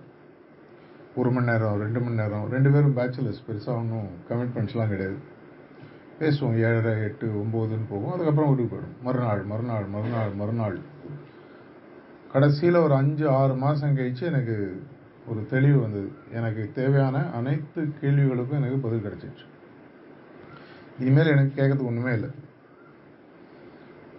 [1.15, 5.17] ஒரு மணி நேரம் ரெண்டு மணி நேரம் ரெண்டு பேரும் பேச்சுலர்ஸ் பெருசாக ஒன்றும் கமிட்மெண்ட்ஸ்லாம் கிடையாது.
[6.19, 8.11] பேசுவோம் ஏழரை எட்டு ஒம்போதுன்னு போகும்.
[8.11, 9.03] அதுக்கப்புறம் வீட்டுக்கு போயிடும்.
[9.03, 10.79] மறுநாள் மறுநாள் மறுநாள் மறுநாள்.
[12.31, 14.83] கடைசியில் ஒரு அஞ்சு ஆறு மாதம் கழிச்சு எனக்கு
[15.27, 16.11] ஒரு தெளிவு வந்தது.
[16.33, 19.45] எனக்கு தேவையான அனைத்து கேள்விகளுக்கும் எனக்கு பதில் கிடச்சிச்சு.
[20.99, 22.29] இனிமேல் எனக்கு கேட்கறதுக்கு ஒன்றுமே இல்லை.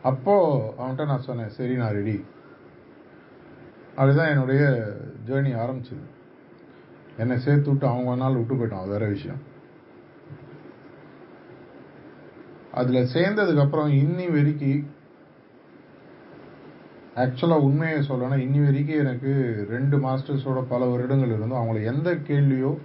[0.02, 2.24] அப்போது அவன்கிட்ட நான் சொன்னேன் சரி நான் ரெடி
[3.96, 4.62] அதுதான் என்னுடைய
[5.26, 6.04] ஜேர்னி ஆரம்பிச்சது.
[7.16, 8.80] என்னை சேர்த்து விட்டு அவங்க நாள் விட்டு போயிட்டான்.
[8.80, 9.48] அது வேற விஷயம்.
[12.72, 14.98] அதில் சேர்ந்ததுக்கப்புறம் இன்னி வரைக்கும்
[17.16, 19.33] ஆக்சுவலாக உண்மையை சொல்லணும் இன்னி வரைக்கும் எனக்கு
[19.70, 22.78] ரெண்டு மாஸ்டர்ஸோட பல வருடங்கள் இருந்தும் அவங்கள எந்த கேள்வியோ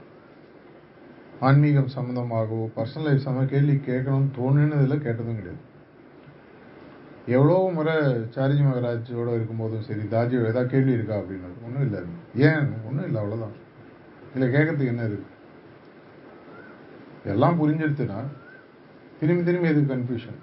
[1.40, 5.74] ஆன்மீகம் சம்மந்தமாகவோ பர்சனல் லைஃப் சம்மந்த கேள்வி கேட்கணும்னு தோணுனதில் கேட்டதும் கிடையாது.
[7.28, 12.00] எவ்வளோ முறை சாரிஜி மகராஜோட இருக்கும்போதும் சரி தாஜி ஏதாவது கேள்வி இருக்கா அப்படின்னு ஒன்றும் இல்லை.
[12.36, 12.74] ஏன்?
[12.88, 13.56] ஒன்றும் இல்லை அவ்வளோதான்
[14.34, 15.26] இல்லை கேட்கறதுக்கு என்ன இருக்கு?
[17.26, 18.20] எல்லாம் புரிஞ்சிருச்சுன்னா
[19.20, 20.40] திரும்பி திரும்பி இது கன்ஃபியூஷன்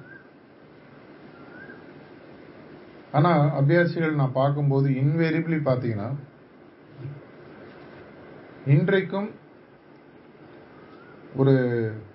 [3.13, 6.11] ஆனா அபியாசிகள் நான் பார்க்கும்போது இன்வேரியபிளி பார்த்தீங்கன்னா
[8.67, 9.31] இன்றைக்கும்
[11.37, 11.55] ஒரு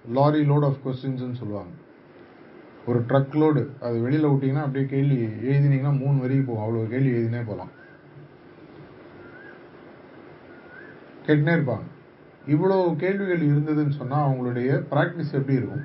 [0.10, 1.72] லாரி லோட் ஆஃப் கொஸ்டின்ஸ் சொல்லுவாங்க.
[2.86, 6.63] ஒரு ட்ரக் லோடு அது வெளியில விட்டீங்கன்னா அப்படியே கேள்வி எழுதினீங்கன்னா மூணு வரைக்கும் போகும்.
[6.63, 7.72] அவ்வளவு கேள்வி எழுதினே போகலாம்.
[11.26, 11.88] கேட்டுனே இருப்பாங்க.
[12.48, 15.84] இவ்வளவு கேள்விகள் இருந்ததுன்னு சொன்னா அவங்களுடைய பிராக்டிஸ் எப்படி இருக்கும்?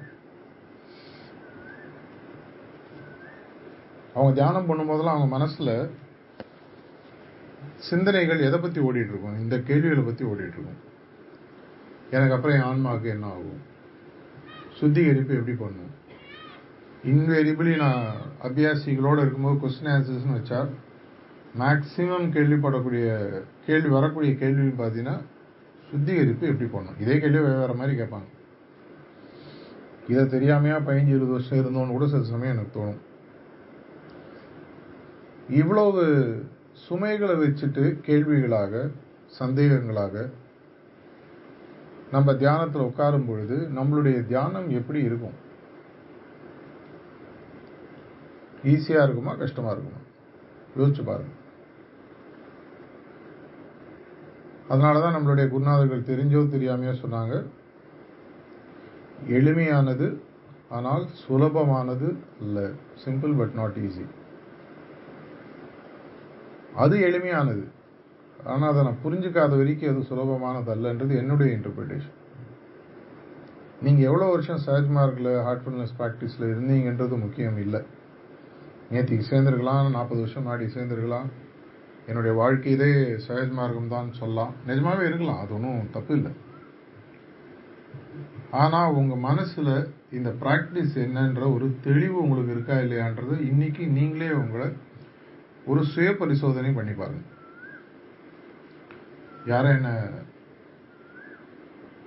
[4.14, 5.74] அவங்க தியானம் பண்ணும்போதெல்லாம் அவங்க மனசில்
[7.88, 9.38] சிந்தனைகள் எதை பற்றி ஓடிட்டு இருக்கும்?
[9.40, 10.80] இந்த கேள்விகளை பற்றி ஓடிட்டு இருக்கும்.
[12.10, 13.60] எனக்கு அப்புறம் என் ஆன்மாவுக்கு என்ன ஆகும்?
[14.78, 15.90] சுத்திகரிப்பு எப்படி பண்ணும்?
[17.04, 18.04] இன்வேரியபிளி நான்
[18.42, 20.60] அபியாசிகளோடு இருக்கும்போது கொஸ்டின் ஆன்சர்ஸ்னு வச்சா
[21.62, 23.06] மேக்சிமம் கேள்விப்படக்கூடிய
[23.66, 25.16] கேள்வி வரக்கூடிய கேள்வி பார்த்தீங்கன்னா
[25.90, 27.00] சுத்திகரிப்பு எப்படி பண்ணும்?
[27.00, 28.28] இதே கேள்வி வேறு மாதிரி கேட்பாங்க.
[30.08, 33.00] இதை தெரியாமையா பதினஞ்சு இருபது வருஷம் இருந்தோன்னு கூட சில சமயம் எனக்கு தோணும்.
[35.48, 36.02] இவ்வளவு
[36.72, 38.90] சுமைகளை வச்சுட்டு கேள்விகளாக
[39.26, 40.30] சந்தேகங்களாக
[42.10, 45.50] நம்ம தியானத்தில் உட்காரும் பொழுது நம்மளுடைய தியானம் எப்படி இருக்கும்?
[48.64, 50.00] ஈஸியாக இருக்குமா கஷ்டமாக இருக்குமா?
[50.76, 51.30] யோசிச்சு பாருங்க.
[54.68, 57.46] அதனாலதான் நம்மளுடைய குருநாதர்கள் தெரிஞ்சோ தெரியாமையோ சொன்னாங்க
[59.26, 60.20] எளிமையானது
[60.70, 62.70] ஆனால் சுலபமானது இல்லை.
[63.04, 64.06] சிம்பிள் பட் நாட் ஈஸி
[66.82, 67.64] அது எளிமையானது.
[68.52, 72.18] ஆனால் அதை நான் புரிஞ்சுக்காத வரைக்கும் அது சுலபமானது அல்லன்றது என்னுடைய இன்டர்பிரிட்டேஷன்
[73.84, 77.80] நீங்கள் எவ்வளோ வருஷம் சஹஜ் மார்க்கில் ஹார்ட்ஃபுல்னஸ் ப்ராக்டிஸில் இருந்தீங்கன்றது முக்கியம் இல்லை.
[78.92, 81.28] நேற்றுக்கு சேர்ந்துருக்கலாம் நாற்பது வருஷம் முன்னாடி சேர்ந்துருக்கலாம்
[82.10, 82.90] என்னுடைய வாழ்க்கையிலே
[83.26, 84.52] சஹஜ் மார்க்கம் தான் சொல்லலாம்.
[84.68, 86.32] நிஜமாகவே இருக்கலாம் அது ஒன்றும் தப்பு இல்லை.
[88.62, 89.74] ஆனால் உங்கள் மனசில்
[90.18, 94.68] இந்த ப்ராக்டிஸ் என்னன்ற ஒரு தெளிவு உங்களுக்கு இருக்கா இல்லையான்றது இன்றைக்கி நீங்களே உங்களை
[95.66, 97.20] ஒரு சுய பரிசோதனை பண்ணி பாருங்க
[99.46, 100.08] யாரும் என்ன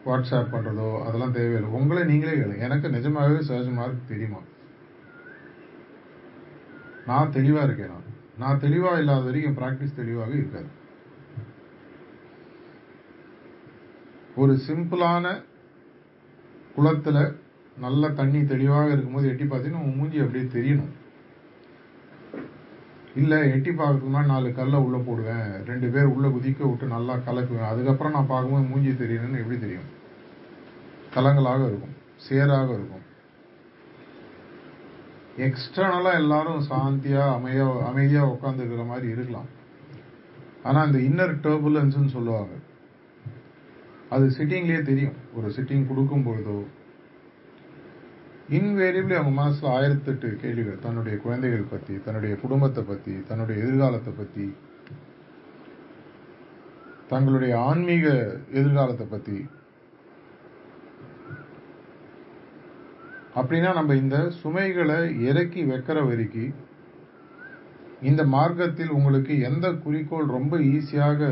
[0.06, 1.70] வாட்ஸ்அப் பண்றதோ அதெல்லாம் தேவையில்லை.
[1.70, 2.58] உங்களை நீங்களே கேளுங்க.
[2.58, 4.38] எனக்கு நிஜமாவே சஹஜ் மார்க் தெரியுமா?
[7.06, 8.14] நான் தெளிவா இருக்கேன் நான்.
[8.38, 10.66] நான் தெளிவா இல்லாத வரைக்கும் பிராக்டிஸ் தெளிவாக இருக்காது.
[14.36, 15.44] ஒரு சிம்பிளான
[16.78, 17.36] குளத்துல
[17.78, 20.94] நல்ல தண்ணி தெளிவாக இருக்கும்போது எட்டி பார்த்தீங்கன்னா உன் மூஞ்சி அப்படியே தெரியணும்.
[23.16, 25.66] இல்லை எட்டி பார்க்கறதுக்கு முன்னாடி நாலு கல்லை உள்ளே போடுவேன்.
[25.66, 27.72] ரெண்டு பேர் உள்ளே குதிக்க விட்டு நல்லா கலக்குவேன்.
[27.72, 29.90] அதுக்கப்புறம் நான் பார்க்கும்போது மூஞ்சி தெரியணும்னு எப்படி தெரியும்?
[31.14, 31.96] கலங்களாக இருக்கும்.
[32.16, 33.04] சேராக இருக்கும்.
[35.38, 39.50] எக்ஸ்டர்னலாக எல்லாரும் சாந்தியாக அமையா அமைதியாக உட்காந்துருக்கிற மாதிரி இருக்கலாம்.
[40.64, 42.54] ஆனால் அந்த இன்னர் டர்புலன்ஸ் சொல்லுவாங்க.
[44.10, 45.18] அது சிட்டிங்லேயே தெரியும்.
[45.36, 46.64] ஒரு சிட்டிங் கொடுக்கும் பொழுதோ
[48.50, 50.80] இன்வேரியபிளி அவங்க மனசில் ஆயிரத்தெட்டு கேள்விகள்.
[50.80, 54.46] தன்னுடைய குழந்தைகள் பற்றி தன்னுடைய குடும்பத்தை பற்றி தன்னுடைய எதிர்காலத்தை பற்றி
[57.08, 58.06] தங்களுடைய ஆன்மீக
[58.60, 59.38] எதிர்காலத்தை பற்றி
[63.36, 66.54] அப்படின்னா நம்ம இந்த சுமைகளை இறக்கி வைக்கிற வரைக்கும்
[68.02, 71.30] இந்த மார்க்கத்தில் உங்களுக்கு எந்த குறிக்கோள் ரொம்ப ஈஸியாக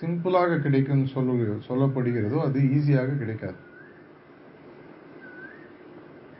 [0.00, 3.63] சிம்பிளாக கிடைக்கும் சொல்லு சொல்லப்படுகிறதோ அது ஈஸியாக கிடைக்காது.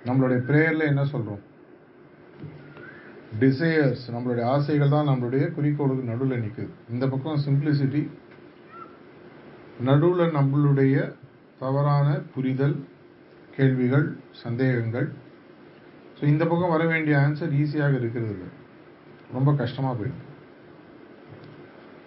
[0.08, 1.42] நம்மளுடைய ப்ரேயரில் என்ன சொல்கிறோம்
[3.42, 8.02] டிசையர்ஸ் நம்மளுடைய ஆசைகள் தான் நம்மளுடைய குறிக்கோளுக்கு நடுவில் நிற்குது இந்த பக்கம் சிம்பிளிசிட்டி
[9.88, 10.96] நடுவில் நம்மளுடைய
[11.62, 12.76] தவறான புரிதல்
[13.56, 14.06] கேள்விகள்
[14.42, 15.08] சந்தேகங்கள்.
[16.18, 18.48] ஸோ இந்த பக்கம் வர வேண்டிய ஆன்சர் ஈஸியாக இருக்கிறது இல்லை.
[19.36, 20.22] ரொம்ப கஷ்டமாக போயிடும்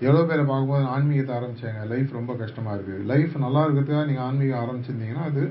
[0.05, 1.81] எவ்வளோ பேரை பார்க்கும்போது ஆன்மீகத்தை ஆரம்பிச்சாங்க.
[1.93, 5.43] லைஃப் ரொம்ப கஷ்டமாக இருக்குது லைஃப் நல்லா இருக்கிறதுக்காக நீங்கள் ஆன்மீகம் ஆரம்பிச்சிருந்தீங்கன்னா அது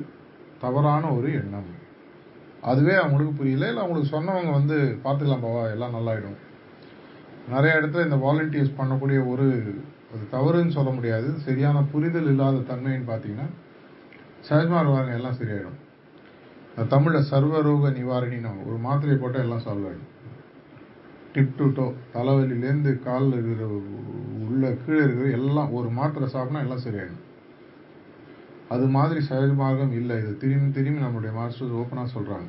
[0.64, 1.72] தவறான ஒரு எண்ணம்.
[2.62, 3.68] அதுவே அவங்களுக்கு புரியல.
[3.68, 6.38] இல்லை அவங்களுக்கு சொன்னவங்க வந்து பார்த்துக்கலாம் பாவா எல்லாம் நல்லாயிடும்.
[7.54, 9.46] நிறைய இடத்துல இந்த வாலண்டியர்ஸ் பண்ணக்கூடிய ஒரு
[10.12, 11.28] அது தவறுன்னு சொல்ல முடியாது.
[11.46, 13.48] சரியான புரிதல் இல்லாத தன்மைன்னு பார்த்தீங்கன்னா
[14.48, 15.78] சஹஜ்மார் வாருங்க எல்லாம் சரியாயிடும்.
[16.92, 20.12] தமிழில் சர்வரோக நிவாரணின்னு ஒரு மாத்திரையை போட்டால் எல்லாம் சால்வ் ஆகிடும்
[21.34, 23.66] டிப் டு டோ தலைவலிலேருந்து காலில் இருக்கிற
[24.46, 27.22] உள்ள கீழே இருக்கிற எல்லாம் ஒரு மாத்திரை சாப்பிட்னா எல்லாம் சரியாயிடும்.
[28.74, 30.14] அது மாதிரி சகஜ மார்க்கம் இல்லை.
[30.22, 32.48] இது திரும்பி திரும்பி நம்மளுடைய மாஸ்டர்ஸ் ஓப்பனாக சொல்கிறாங்க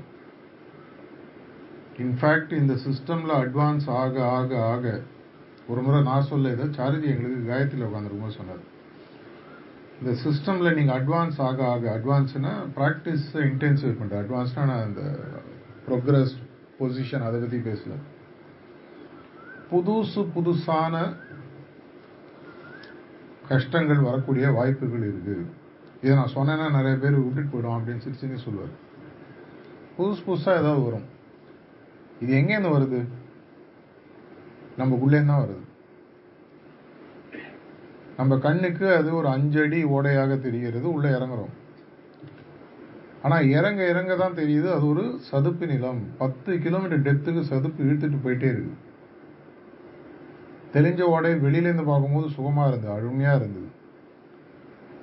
[2.05, 4.85] இன்ஃபேக்ட் இந்த சிஸ்டமில் அட்வான்ஸ் ஆக ஆக ஆக
[5.71, 8.63] ஒரு முறை நான் சொல்ல இதை சாரதி எங்களுக்கு காயத்தில் உட்காந்துருக்கும் சொன்னார்.
[9.99, 15.03] இந்த சிஸ்டமில் நீங்கள் அட்வான்ஸ் ஆக ஆக அட்வான்ஸ்னால் ப்ராக்டிஸ் இன்டென்சிவ் பண்ணுற அட்வான்ஸ்னால் நான் அந்த
[15.87, 16.35] ப்ரோக்ரஸ்
[16.79, 17.95] பொசிஷன் அதை பற்றி பேசல
[19.71, 20.95] புதுசு புதுசான
[23.51, 25.45] கஷ்டங்கள் வரக்கூடிய வாய்ப்புகள் இருக்குது
[26.01, 28.73] இதை நான் சொன்னேன்னா நிறைய பேர் விட்டுட்டு போயிடும் அப்படின்னு சிரிச்சுன்னு சொல்லுவார்.
[29.97, 31.07] புதுசு புதுசாக ஏதாவது வரும்.
[32.23, 32.99] இது எங்கேருந்து வருது?
[34.81, 35.63] நமக்குள்ளேருந்து தான் வருது.
[38.17, 41.53] நம்ம கண்ணுக்கு அது ஒரு அஞ்சடி ஓடையாக தெரிகிறது உள்ளே இறங்குறோம்.
[43.23, 46.01] ஆனால் இறங்க இறங்க தான் தெரியுது அது ஒரு சதுப்பு நிலம்.
[46.21, 48.75] பத்து கிலோமீட்டர் டெப்த்துக்கு சதுப்பு இழுத்துட்டு போயிட்டே இருக்கு
[50.75, 53.66] தெரிஞ்ச ஓடை வெளியிலேருந்து பார்க்கும்போது சுகமா இருந்தது அழுமையாக இருந்தது.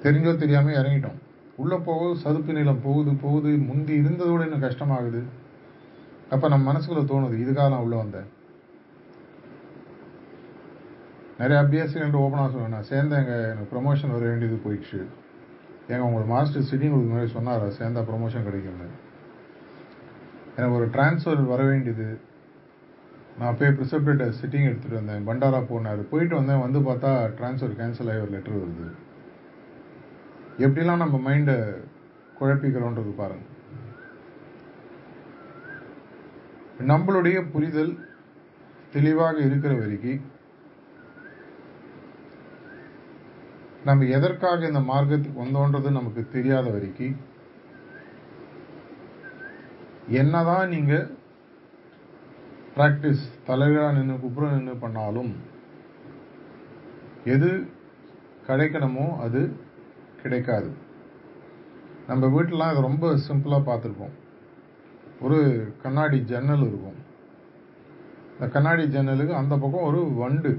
[0.04, 1.18] தெரிஞ்சோ தெரியாமல் இறங்கிட்டோம்.
[1.56, 3.50] உள்ளே போகுது சதுப்பு நிலம் போகுது போகுது.
[3.68, 5.22] முந்தி இருந்ததோட இன்னும் கஷ்டமாகுது.
[6.30, 8.28] அப்போ நம்ம மனசுக்குள்ள தோணுது இதுக்காக நான் உள்ளே வந்தேன்.
[11.38, 15.00] நிறைய அபியாசிகள் ஓப்பனாக சொல்லுவேன் நான் சேர்ந்தேன் எங்கள் எனக்கு ப்ரொமோஷன் வர வேண்டியது போயிடுச்சு.
[15.88, 17.64] ஏங்க உங்களுக்கு மாஸ்டர் சிட்டிங் உங்களுக்கு முன்னாடி சொன்னார்?
[17.78, 18.88] சேர்ந்தா ப்ரொமோஷன் கிடைக்கும்னு.
[20.56, 22.20] எனக்கு ஒரு டிரான்ஸ்ஃபர் வர வேண்டியது.
[23.38, 25.26] நான் போய் ப்ரிசப்டேட்டர் சிட்டிங் எடுத்துகிட்டு வந்தேன்.
[25.28, 26.02] பண்டாரா போனார்.
[26.10, 28.88] போயிட்டு வந்தேன் வந்து பார்த்தா டிரான்ஸ்ஃபர் கேன்சல் ஆகி ஒரு லெட்டர் வருது.
[30.58, 31.56] எப்படிலாம் நம்ம மைண்டை
[32.40, 33.44] குழப்பிக்கிறோன்றது பாருங்க.
[36.86, 37.92] நம்மளுடைய புரிதல்
[38.92, 40.22] தெளிவாக இருக்கிற வரைக்கும்
[43.84, 47.16] நம்ம எதற்காக இந்த மார்க்கத்துக்கு வந்தோன்றது நமக்கு தெரியாத வரைக்கும்
[50.08, 50.94] என்னதான் நீங்க
[52.76, 55.32] பிராக்டிஸ் தலைவரா நின்று குப்புற நின்று பண்ணாலும்
[57.24, 57.50] எது
[58.48, 59.42] கிடைக்கணுமோ அது
[60.24, 60.68] கிடைக்காது.
[62.08, 64.14] நம்ம வீட்டிலாம் இது ரொம்ப சிம்பிளாக பார்த்துருப்போம்.
[65.24, 65.38] ஒரு
[65.82, 66.98] கண்ணாடி ஜன்னல் இருக்கும்.
[68.34, 70.52] இந்த கண்ணாடி ஜன்னலுக்கு அந்த பக்கம் ஒரு வண்டு.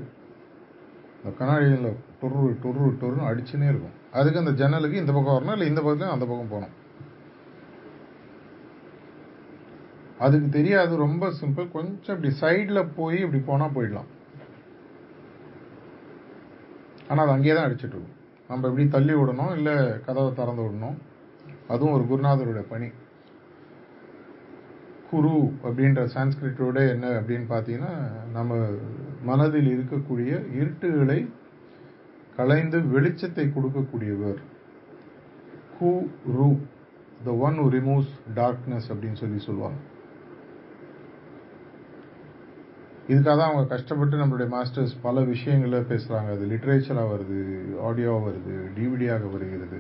[1.18, 3.96] இந்த கண்ணாடியில் டொரு டொரு டொருன்னு அடிச்சுனே இருக்கும்.
[4.20, 6.74] அதுக்கு அந்த ஜன்னலுக்கு இந்த பக்கம் வரணும் இல்லை இந்த பக்கத்துலையும் அந்த பக்கம் போகணும்.
[10.26, 14.12] அதுக்கு தெரியாது ரொம்ப சிம்பிள் கொஞ்சம் இப்படி சைடில் போய் இப்படி போனால் போயிடலாம்.
[17.10, 18.15] ஆனால் அது அங்கேயே தான் அடிச்சிட்டு இருக்கும்.
[18.50, 20.98] நம்ம இப்படி தள்ளி விடணும் இல்லை கதவை திறந்து விடணும்?
[21.68, 22.90] அதுவும் ஒரு குருநாதருடைய பணி.
[25.10, 27.94] குரு அப்படின்ற சான்ஸ்கிரிட்டோட என்ன அப்படின்னு பார்த்தீங்கன்னா
[28.32, 28.60] நம்ம
[29.24, 31.20] மனதில் இருக்கக்கூடிய இருட்டுகளை
[32.38, 34.40] களைந்து வெளிச்சத்தை கொடுக்கக்கூடியவர்.
[35.80, 35.92] கு
[36.38, 36.50] ரு
[37.24, 39.80] த ஒன் ரிமூவ்ஸ் டார்க்னஸ் அப்படின்னு சொல்லி சொல்லுவாங்க.
[43.08, 47.40] இதுக்காக தான் அவங்க கஷ்டப்பட்டு நம்மளுடைய மாஸ்டர்ஸ் பல விஷயங்களை பேசுகிறாங்க அது லிட்ரேச்சராக வருது
[47.88, 49.80] ஆடியோவாக வருது டிவிடியாக வருகிறது.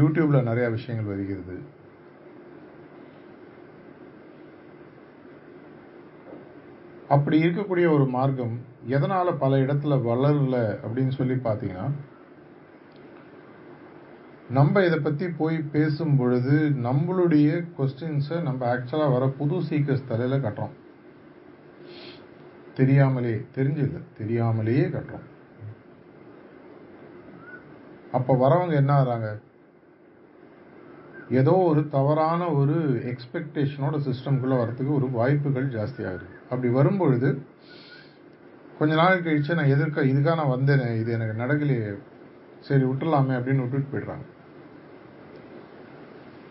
[0.00, 1.56] யூடியூப்பில் நிறையா விஷயங்கள் வருகிறது.
[7.08, 8.54] அப்படி இருக்கக்கூடிய ஒரு மார்க்கம்
[8.96, 11.88] எதனால் பல இடத்துல வளரல அப்படின்னு சொல்லி பார்த்தீங்கன்னா
[14.48, 16.56] நம்ம இதை பற்றி போய் பேசும் பொழுது
[16.88, 20.74] நம்மளுடைய கொஸ்டின்ஸை நம்ம ஆக்சுவலாக வர புது சீக்கர்ஸ் தலையில் கட்டுறோம்.
[22.78, 25.26] தெரியாமலே தெரிஞ்சது தெரியாமலேயே கட்டுறோம்.
[28.16, 29.28] அப்ப வரவங்க என்ன ஆறாங்க
[31.40, 32.76] ஏதோ ஒரு தவறான ஒரு
[33.12, 37.30] எக்ஸ்பெக்டேஷனோட சிஸ்டம்குள்ள வரதுக்கு ஒரு வாய்ப்புகள் ஜாஸ்தியாக இருக்குது அப்படி வரும்பொழுது
[38.78, 41.90] கொஞ்ச நாள் கழிச்சு நான் எதிர்க்க இதுக்காக நான் வந்தேன் இது எனக்கு நடக்கலையே
[42.66, 44.26] சரி விட்டுலாமே அப்படின்னு விட்டுட்டு போயிடுறாங்க.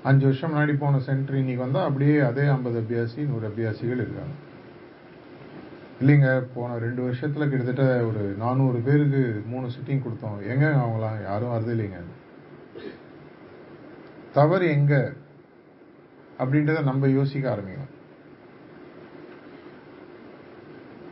[0.10, 4.36] அஞ்சு வருஷம் முன்னாடி போன சென்டர் இன்னைக்கு வந்தால் அப்படியே அதே ஐம்பது அபியாசி நூறு அபியாசிகள் இருக்காங்க.
[6.02, 10.40] இல்லைங்க போன ரெண்டு வருஷத்துல கிட்டத்தட்ட ஒரு நானூறு பேருக்கு மூணு சிட்டிங் கொடுத்தோம்.
[10.52, 12.00] எங்க அவங்களாம் யாரும் வருது இல்லைங்க.
[14.34, 14.94] தவறு எங்க
[16.40, 17.94] அப்படின்றத நம்ம யோசிக்க ஆரம்பிக்கணும்.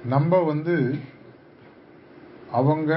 [0.06, 0.96] நம்ம வந்து
[2.52, 2.93] அவங்க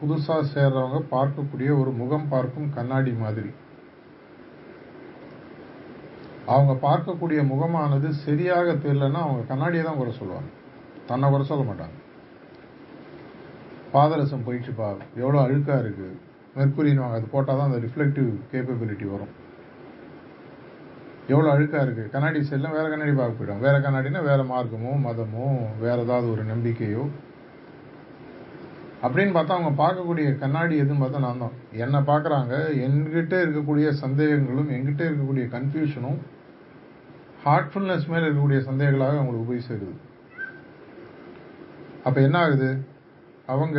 [0.00, 3.50] புதுசா சேர்றவங்க பார்க்கக்கூடிய ஒரு முகம் பார்க்கும் கண்ணாடி மாதிரி.
[6.46, 10.50] அவங்க பார்க்கக்கூடிய முகமானது சரியாக தெரியலன்னா அவங்க கண்ணாடியை தான் குறை சொல்லுவாங்க.
[11.10, 11.96] தன்னை குறை சொல்ல மாட்டாங்க.
[13.92, 14.88] பாதரசம் போயிடுச்சுப்பா
[15.22, 16.14] எவ்வளோ அழுக்காக இருக்குது
[16.62, 19.32] இருக்கு வாங்க அது போட்டால் தான் அந்த ரிஃப்ளெக்டிவ் கேப்பபிலிட்டி வரும்.
[21.32, 25.48] எவ்வளோ அழுக்காக இருக்குது கண்ணாடி செல்லாம் வேறு கண்ணாடி பார்க்க போயிடும் வேறு கண்ணாடினா வேறு மார்க்கமோ மதமோ
[25.82, 27.04] வேறு ஏதாவது ஒரு நம்பிக்கையோ.
[29.04, 31.56] அப்படின்னு பார்த்தா அவங்க பார்க்கக்கூடிய கண்ணாடி எதுன்னு பார்த்தா நான் தான்.
[31.84, 32.54] என்னை பார்க்குறாங்க
[32.86, 36.18] என்கிட்ட இருக்கக்கூடிய சந்தேகங்களும் என்கிட்ட இருக்கக்கூடிய கன்ஃபியூஷனும்
[37.46, 39.94] ஹார்ட்ஃபுல்னஸ் மேலே இருக்கக்கூடிய சந்தேகங்களாக அவங்களுக்கு போய் சேருது.
[42.08, 42.68] அப்ப என்ன ஆகுது?
[43.46, 43.78] அவங்க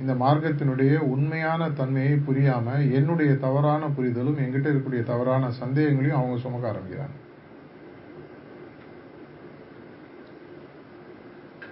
[0.00, 7.16] இந்த மார்க்கத்தினுடைய உண்மையான தன்மையை புரியாம என்னுடைய தவறான புரிதலும் என்கிட்ட இருக்கக்கூடிய தவறான சந்தேகங்களையும் அவங்க சுமக்க ஆரம்பிக்கிறாங்க.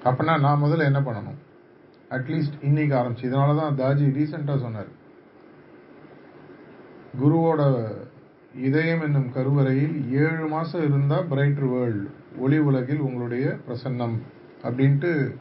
[0.04, 1.38] அப்படின்னா நான் முதல்ல என்ன பண்ணணும்?
[2.10, 3.28] அட்லீஸ்ட் இன்னைக்கு ஆரம்பிச்சு.
[3.28, 4.90] இதனால தான் தாஜி ரீசெண்டாக சொன்னார்.
[7.22, 7.62] குருவோட
[8.54, 14.18] இதயம் என்னும் கருவறையில் ஏழு மாசம் இருந்தா பிரைட் வேர்ல்டு ஒளி உலகில் உங்களுடைய பிரசன்னம்.
[14.62, 15.36] அப்படின்ட்டு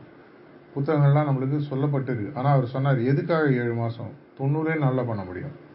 [0.76, 2.36] புத்தகங்கள்லாம் நம்மளுக்கு சொல்லப்பட்டிருக்கு.
[2.36, 5.68] ஆனால் அவர் சொன்னார் எதுக்காக ஏழு மாதம் தொண்ணூறே நாளில் பண்ண முடியும்.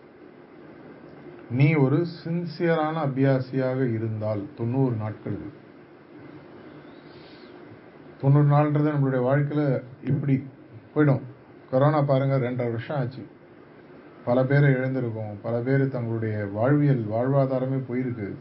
[1.50, 5.38] நீ ஒரு சின்சியரான அபியாசியாக இருந்தால் தொண்ணூறு நாட்கள்.
[8.20, 10.46] தொண்ணூறு நாள்ன்றது நம்மளுடைய வாழ்க்கையில் இப்படி
[10.94, 11.22] போயிடும்.
[11.70, 13.26] கொரோனா பாருங்க ரெண்டரை வருஷம் ஆச்சு.
[14.24, 15.34] பல பேரை இழந்திருக்கோம்.
[15.42, 18.34] பல பேர் தங்களுடைய வாழ்வியல் வாழ்வாதாரமே போயிருக்கு.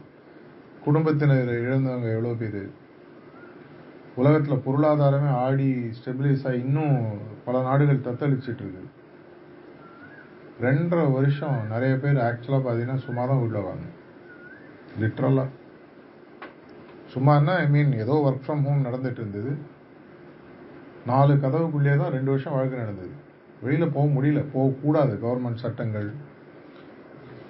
[0.84, 2.82] குடும்பத்தினர் இழந்தவங்க எவ்வளோ பேர்?
[4.16, 6.96] உலகத்தில் பொருளாதாரமே ஆடி ஸ்டெபிலைஸ் ஆகி இன்னும்
[7.44, 8.82] பல நாடுகள் தத்தளிச்சிட்டு இருக்கு
[10.60, 13.86] ரெண்டரை வருஷம் நிறைய பேர் ஆக்சுவலாக பார்த்தீங்கன்னா சும்மா தான் வீட்டில் வாங்க
[15.00, 15.50] லிட்ரலாக
[17.14, 19.50] சும்மானா ஐ மீன் ஏதோ ஒர்க் ஃப்ரம் ஹோம் நடந்துட்டு இருந்தது.
[21.06, 23.12] நாலு கதவுக்குள்ளேயே தான் ரெண்டு வருஷம் வாழ்க்கை நடந்தது.
[23.62, 24.40] வெளியில் போக முடியல.
[24.52, 26.08] போகக்கூடாது கவர்மெண்ட் சட்டங்கள்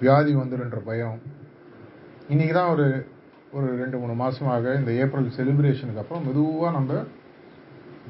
[0.01, 1.17] வியாதி வந்துடுன்ற பயம்.
[2.27, 2.85] இன்னைக்கு தான் ஒரு
[3.53, 6.93] ஒரு ரெண்டு மூணு மாதமாக இந்த ஏப்ரல் செலிப்ரேஷனுக்கு அப்புறம் மெதுவாக நம்ம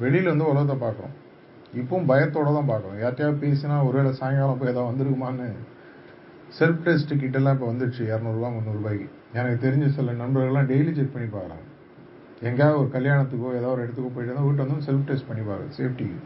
[0.04, 1.16] வெளியிலேருந்து உலகத்தை பார்க்குறோம்.
[1.80, 3.00] இப்பவும் பயத்தோடு தான் பார்க்குறோம்.
[3.04, 5.48] யார்ட்டையாவது பேசினா ஒருவேளை சாயங்காலம் போய் எதாவது வந்துருக்குமான்னு
[6.58, 9.08] செல்ஃப் டெஸ்ட் கிட்டெல்லாம் இப்போ வந்துடுச்சு இரநூறுபா முந்நூறுபாய்க்கு.
[9.38, 11.66] எனக்கு தெரிஞ்ச சில நண்பர்கள்லாம் டெய்லி செக் பண்ணி பார்க்குறாங்க.
[12.48, 16.20] எங்கேயாவது ஒரு கல்யாணத்துக்கோ ஏதாவது ஒரு இடத்துக்கோ போயிட்டு இருந்தால் வீட்டு வந்து செல்ஃப் டெஸ்ட் பண்ணி பார்க்குறது சேஃப்டிக்கு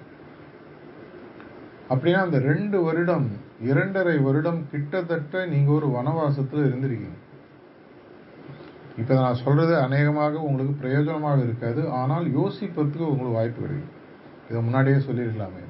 [1.94, 3.28] அப்படின்னா அந்த ரெண்டு வருடம்
[3.70, 7.18] இரண்டரை வருடம் கிட்டத்தட்ட நீங்கள் ஒரு வனவாசத்தில் இருந்திருக்கீங்க.
[9.00, 11.82] இப்போ நான் சொல்கிறது அநேகமாக உங்களுக்கு பிரயோஜனமாக இருக்காது.
[12.00, 13.94] ஆனால் யோசிப்பதற்கு உங்களுக்கு வாய்ப்பு கிடைக்கும்.
[14.50, 15.64] இதை முன்னாடியே சொல்லியிருக்கலாமே.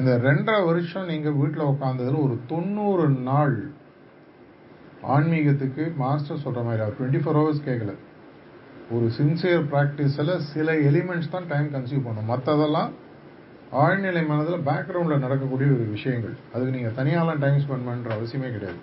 [0.00, 3.56] இந்த ரெண்டரை வருஷம் நீங்கள் வீட்டில் உட்காந்ததில் ஒரு தொண்ணூறு நாள்
[5.14, 7.92] ஆன்மீகத்துக்கு மாஸ்டர் சொல்கிற மாதிரி அவர் டுவெண்ட்டி ஃபோர் ஹவர்ஸ் கேட்கல
[8.96, 12.30] ஒரு சின்சியர் ப்ராக்டிஸில் சில எலிமெண்ட்ஸ் தான் டைம் கன்சியூம் பண்ணும்.
[12.32, 12.92] மற்றதெல்லாம்
[13.84, 16.36] ஆழ்நிலை மனதில் பேக்ரவுண்டில் நடக்கக்கூடிய ஒரு விஷயங்கள்.
[16.52, 18.80] அதுக்கு நீங்கள் தனியாலாம் டைம் ஸ்பெண்ட் பண்ணுற அவசியமே கிடையாது.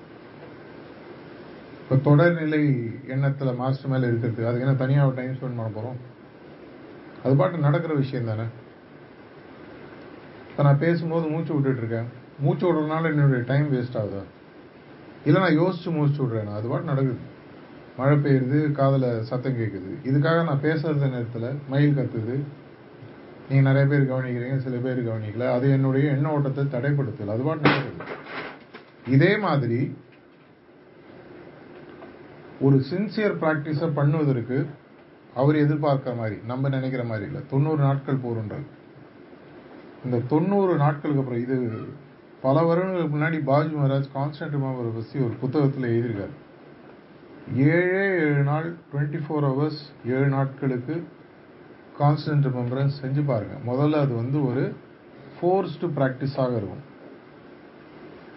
[1.85, 2.61] இப்போ தொடர்நிலை
[3.07, 5.97] எண்ணத்தில் மாஸ்டர் மேலே இருக்கிறது அதுக்கு என்ன தனியாக டைம் ஸ்பெண்ட் பண்ண போகிறோம்
[7.23, 8.45] அது பாட்டு நடக்கிற விஷயம் தானே.
[10.49, 12.07] இப்போ நான் பேசும்போது மூச்சு விட்டுட்டு இருக்கேன்.
[12.39, 14.23] மூச்சு விடுறதுனால என்னுடைய டைம் வேஸ்ட் ஆகுதா?
[15.25, 16.53] இல்லை நான் யோசிச்சு மூச்சு விடுறேன்?
[16.57, 17.17] அது பாட்டு நடக்குது.
[17.97, 22.37] மழை பெய்யுது காதில் சத்தம் கேட்குது இதுக்காக நான் பேசுகிறத நேரத்தில் மயில் கத்துது.
[23.49, 25.51] நீங்கள் நிறைய பேர் கவனிக்கிறீங்க சில பேர் கவனிக்கல.
[25.51, 27.35] அது என்னுடைய எண்ண ஓட்டத்தை தடைப்படுத்தல.
[27.35, 28.05] அது பாட்டு நடக்குது.
[29.07, 29.79] இதே மாதிரி
[32.63, 34.57] ஒரு சின்சியர் ப்ராக்டிஸை பண்ணுவதற்கு
[35.33, 37.41] அவர் எதிர்பார்க்குற மாதிரி நம்ம நினைக்கிற மாதிரி இல்லை.
[37.49, 38.67] தொண்ணூறு நாட்கள் போருன்றது
[40.05, 41.57] இந்த தொண்ணூறு நாட்களுக்கு அப்புறம் இது
[42.41, 46.35] பல வருடங்களுக்கு முன்னாடி பாஜ் மகாராஜ் கான்ஸ்டன்ட் அவரை பற்றி ஒரு புத்தகத்தில் எழுதியிருக்காரு.
[47.55, 49.81] ஏழே ஏழு நாள் டுவெண்ட்டி ஃபோர் ஹவர்ஸ்
[50.15, 50.95] ஏழு நாட்களுக்கு
[51.99, 54.63] கான்ஸ்டன்ட் ரிமம்பரன்ஸ் செஞ்சு பாருங்கள் முதல்ல அது வந்து ஒரு
[55.35, 56.83] ஃபோர்ஸ்டு ப்ராக்டிஸாக இருக்கும்.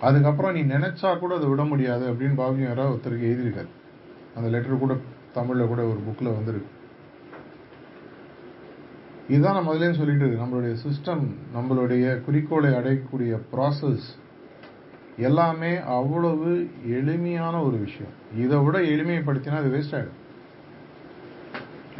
[0.00, 3.70] அதுக்கப்புறம் நீ நினைச்சா கூட அதை விட முடியாது அப்படின்னு பாபி யாராவது ஒருத்தருக்கு எழுதியிருக்காரு.
[4.36, 4.94] அந்த லெட்டர் கூட
[5.36, 6.72] தமிழ்ல கூட ஒரு புக்ல வந்திருக்கு.
[9.32, 11.24] இதுதான் நான் முதலே சொல்லிட்டு இருக்கு நம்மளுடைய சிஸ்டம்
[11.56, 14.06] நம்மளுடைய குறிக்கோளை அடையக்கூடிய ப்ராசஸ்
[15.28, 16.50] எல்லாமே அவ்வளவு
[16.98, 18.14] எளிமையான ஒரு விஷயம்.
[18.42, 20.24] இதை விட எளிமைப்படுத்தினா அது வேஸ்ட் ஆகிடும்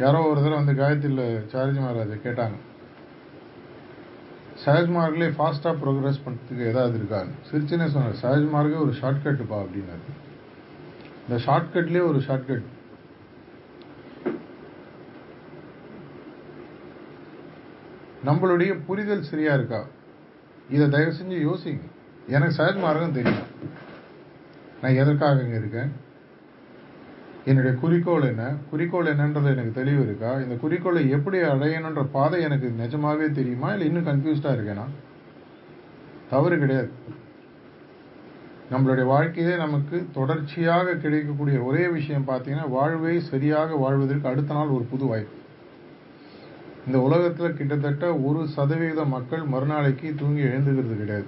[0.03, 1.21] யாரோ ஒரு தடவை வந்து காயத்தில்
[1.53, 2.57] சார்ஜ் மகாராஜை கேட்டாங்க.
[4.63, 10.05] சஹஜ் மார்க்லேயே ஃபாஸ்டா ப்ரோக்ரஸ் பண்ணுறதுக்கு ஏதாவது இருக்காங்க சிரிச்சுனே சொன்னார் சஹஜ் மார்க்கே ஒரு ஷார்ட்கட்டுப்பா அப்படின்னாரு.
[11.29, 12.61] இந்த ஷார்ட்கட்லேயே ஒரு ஷார்ட்கட்
[18.25, 19.85] நம்மளுடைய புரிதல் சரியா இருக்கா?
[20.69, 21.81] இதை தயவு செஞ்சு யோசிங்க.
[22.27, 23.43] எனக்கு சஹஜ் மார்க்கம் தெரியும்.
[24.81, 25.91] நான் எதற்காக இங்கே இருக்கேன்?
[27.45, 28.55] என்னுடைய குறிக்கோள் என்ன?
[28.69, 30.33] குறிக்கோள் என்னன்றது எனக்கு தெளிவு இருக்கா?
[30.33, 33.73] இந்த குறிக்கோளை எப்படி அடையணுன்ற பாதை எனக்கு நிஜமாவே தெரியுமா?
[33.73, 34.87] இல்லை இன்னும் கன்ஃபியூஸ்டாக இருக்கேனா?
[36.29, 36.91] தவறு கிடையாது.
[38.71, 45.05] நம்மளுடைய வாழ்க்கையிலே நமக்கு தொடர்ச்சியாக கிடைக்கக்கூடிய ஒரே விஷயம் பார்த்தீங்கன்னா வாழ்வை சரியாக வாழ்வதற்கு அடுத்த நாள் ஒரு புது
[45.11, 45.35] வாய்ப்பு.
[46.87, 51.27] இந்த உலகத்தில் கிட்டத்தட்ட ஒரு சதவீத மக்கள் மறுநாளைக்கு தூங்கி எழுந்துக்கிறது கிடையாது.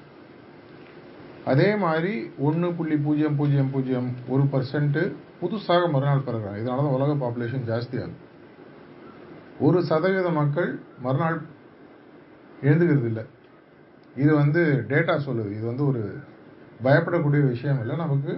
[1.51, 2.13] அதே மாதிரி
[2.47, 5.03] ஒன்று புள்ளி பூஜ்ஜியம் பூஜ்ஜியம் பூஜ்ஜியம் ஒரு பர்சன்ட்டு
[5.41, 6.59] புதுசாக மறுநாள் பிறகுறாங்க.
[6.61, 8.19] இதனால தான் உலக பாப்புலேஷன் ஜாஸ்தியாகும்
[9.67, 10.69] ஒரு சதவீத மக்கள்
[11.05, 11.39] மறுநாள்
[12.67, 13.23] எழுந்துக்கிறது இல்லை.
[14.23, 14.61] இது வந்து
[14.91, 15.51] டேட்டா சொல்லுது.
[15.57, 16.03] இது வந்து ஒரு
[16.83, 17.95] பயப்படக்கூடிய விஷயம் இல்லை.
[17.95, 18.33] நமக்கு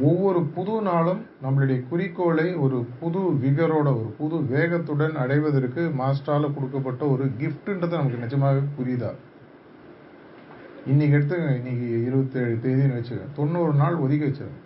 [0.00, 7.24] ஒவ்வொரு புது நாளும் நம்மளுடைய குறிக்கோளை ஒரு புது விகரோட ஒரு புது வேகத்துடன் அடைவதற்கு மாஸ்டரால கொடுக்கப்பட்ட ஒரு
[7.24, 9.12] கிஃப்ட்ன்றது நமக்கு நிஜமாகவே புரியுதா?
[10.86, 13.32] இன்னைக்கு எடுத்துங்க இன்னைக்கு இருபத்தேழு தேதின்னு வச்சுக்கோங்க.
[13.34, 14.60] தொண்ணூறு நாள் ஒதுக்கி வச்சிருங்க.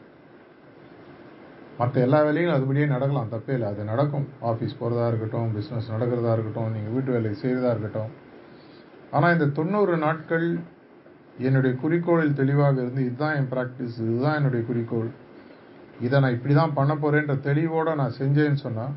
[1.78, 3.30] மற்ற எல்லா வேலையும் அதுபடியே நடக்கலாம்.
[3.30, 3.68] தப்பே இல்லை.
[3.68, 4.26] அது நடக்கும்.
[4.42, 8.10] ஆஃபீஸ் போகிறதா இருக்கட்டும் பிஸ்னஸ் நடக்கிறதா இருக்கட்டும் நீங்கள் வீட்டு வேலை செய்கிறதா இருக்கட்டும்.
[9.10, 10.60] ஆனால் இந்த தொண்ணூறு நாட்கள்
[11.46, 15.10] என்னுடைய குறிக்கோளில் தெளிவாக இருந்து இதுதான் என் ப்ராக்டிஸ் இதுதான் என்னுடைய குறிக்கோள்.
[16.06, 18.94] இதை நான் இப்படி தான் பண்ண போகிறேன்ற தெளிவோடு நான் செஞ்சேன்னு சொன்னால்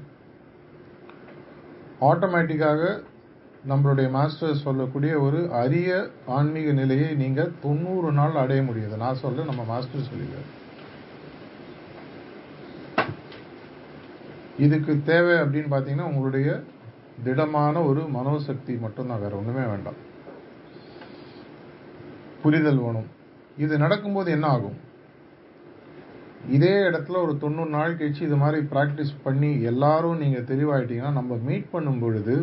[2.10, 2.82] ஆட்டோமேட்டிக்காக
[3.72, 5.90] நம்மளுடைய மாஸ்டர் சொல்லக்கூடிய ஒரு அரிய
[6.38, 8.96] ஆன்மீக நிலையை நீங்கள் தொண்ணூறு நாள் அடைய முடியுது.
[9.04, 10.50] நான் சொல்ல நம்ம மாஸ்டர் சொல்லிடுறாரு
[14.66, 16.50] இதுக்கு தேவை அப்படின்னு பார்த்தீங்கன்னா உங்களுடைய
[17.28, 20.00] திடமான ஒரு மனோசக்தி மட்டும்தான் வேறு ஒன்றுமே வேண்டாம்.
[22.44, 23.10] புரிதல் வேணும்.
[23.64, 24.78] இது நடக்கும்போது என்ன ஆகும்?
[26.56, 31.72] இதே இடத்துல ஒரு தொண்ணூறு நாள் கழிச்சு இது மாதிரி ப்ராக்டிஸ் பண்ணி எல்லாரும் நீங்கள் தெளிவாயிட்டீங்கன்னா நம்ம மீட்
[31.72, 32.36] பண்ணும் பொழுது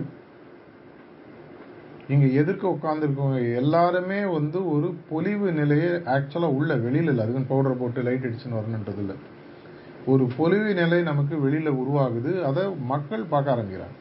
[2.09, 7.25] நீங்க எதிர்க்க உட்காந்துருக்கவங்க எல்லாருமே வந்து ஒரு பொலிவு நிலையை ஆக்சுவலாக உள்ள வெளியில் இல்லை.
[7.25, 9.17] அதுக்குன்னு பவுடர் போட்டு லைட் அடிச்சுன்னு வரணுன்றது இல்லை
[10.13, 12.33] ஒரு பொலிவு நிலை நமக்கு வெளியில் உருவாகுது.
[12.49, 13.97] அதை மக்கள் பார்க்க ஆரம்பிக்கிறாங்க.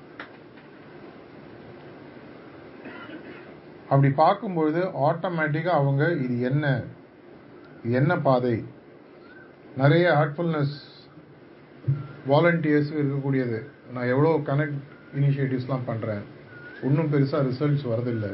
[3.90, 6.66] அப்படி பார்க்கும்பொழுது ஆட்டோமேட்டிக்காக அவங்க இது என்ன?
[7.84, 8.56] இது என்ன பாதை?
[9.82, 10.76] நிறைய ஹார்ட்ஃபுல்னஸ்
[12.32, 13.60] வாலண்டியர்ஸ் இருக்கக்கூடியது.
[13.94, 14.80] நான் எவ்வளோ கனெக்ட்
[15.20, 16.24] இனிஷியேட்டிவ்ஸ்லாம் பண்ணுறேன்
[16.88, 18.32] ஒன்றும் பெருசாக ரிசல்ட்ஸ் வரதில்லை.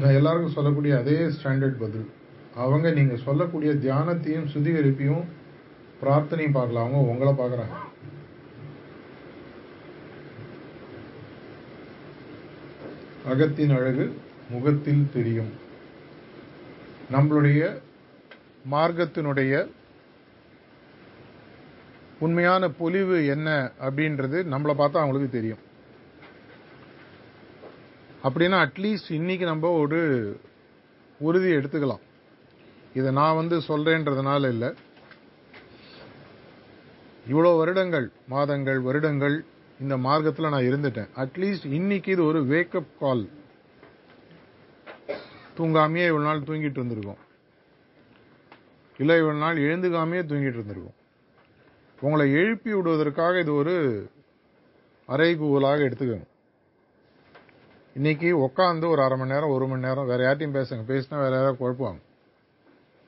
[0.00, 2.08] நான் எல்லாருக்கும் சொல்லக்கூடிய அதே ஸ்டாண்டர்ட் பதில்.
[2.64, 5.24] அவங்க நீங்கள் சொல்லக்கூடிய தியானத்தையும் சுத்திகரிப்பையும்
[6.00, 6.82] பிரார்த்தனையும் பார்க்கல.
[6.84, 7.76] அவங்க உங்களை பார்க்குறாங்க.
[13.30, 14.04] அகத்தின் அழகு
[14.50, 15.52] முகத்தில் தெரியும்.
[17.12, 17.62] நம்மளுடைய
[18.74, 19.52] மார்க்கத்தினுடைய
[22.24, 23.48] உண்மையான பொலிவு என்ன
[23.86, 25.62] அப்படின்றது நம்மளை பார்த்தா அவங்களுக்கு தெரியும்.
[28.26, 30.00] அப்படின்னா அட்லீஸ்ட் இன்னைக்கு நம்ம ஒரு
[31.18, 32.04] உறுதி எடுத்துக்கலாம்.
[32.94, 34.70] இதை நான் வந்து சொல்றேன்றதுனால இல்லை.
[37.30, 39.36] இவ்வளோ வருடங்கள் மாதங்கள் வருடங்கள்
[39.80, 41.08] இந்த மார்க்கத்தில் நான் இருந்துட்டேன்.
[41.16, 43.28] அட்லீஸ்ட் இன்னைக்கு இது ஒரு வேக்கப் கால்
[45.56, 47.18] தூங்காமையே இவ்வளோ நாள் தூங்கிட்டு இருந்திருக்கோம்.
[48.98, 50.94] இல்லை இவ்வளோ நாள் எழுந்துக்காமையே தூங்கிட்டு இருந்திருக்கோம்.
[52.00, 54.06] உங்களை எழுப்பி விடுவதற்காக இது ஒரு
[55.08, 56.26] அறைகூவலாக எடுத்துக்கோங்க
[57.94, 60.82] இன்னைக்கு உட்காந்து ஒரு அரை மணி நேரம் ஒரு மணி நேரம் வேற யார்ட்டையும் பேசுங்க.
[60.88, 62.00] பேசினா வேற யாராவது குழப்புவாங்க.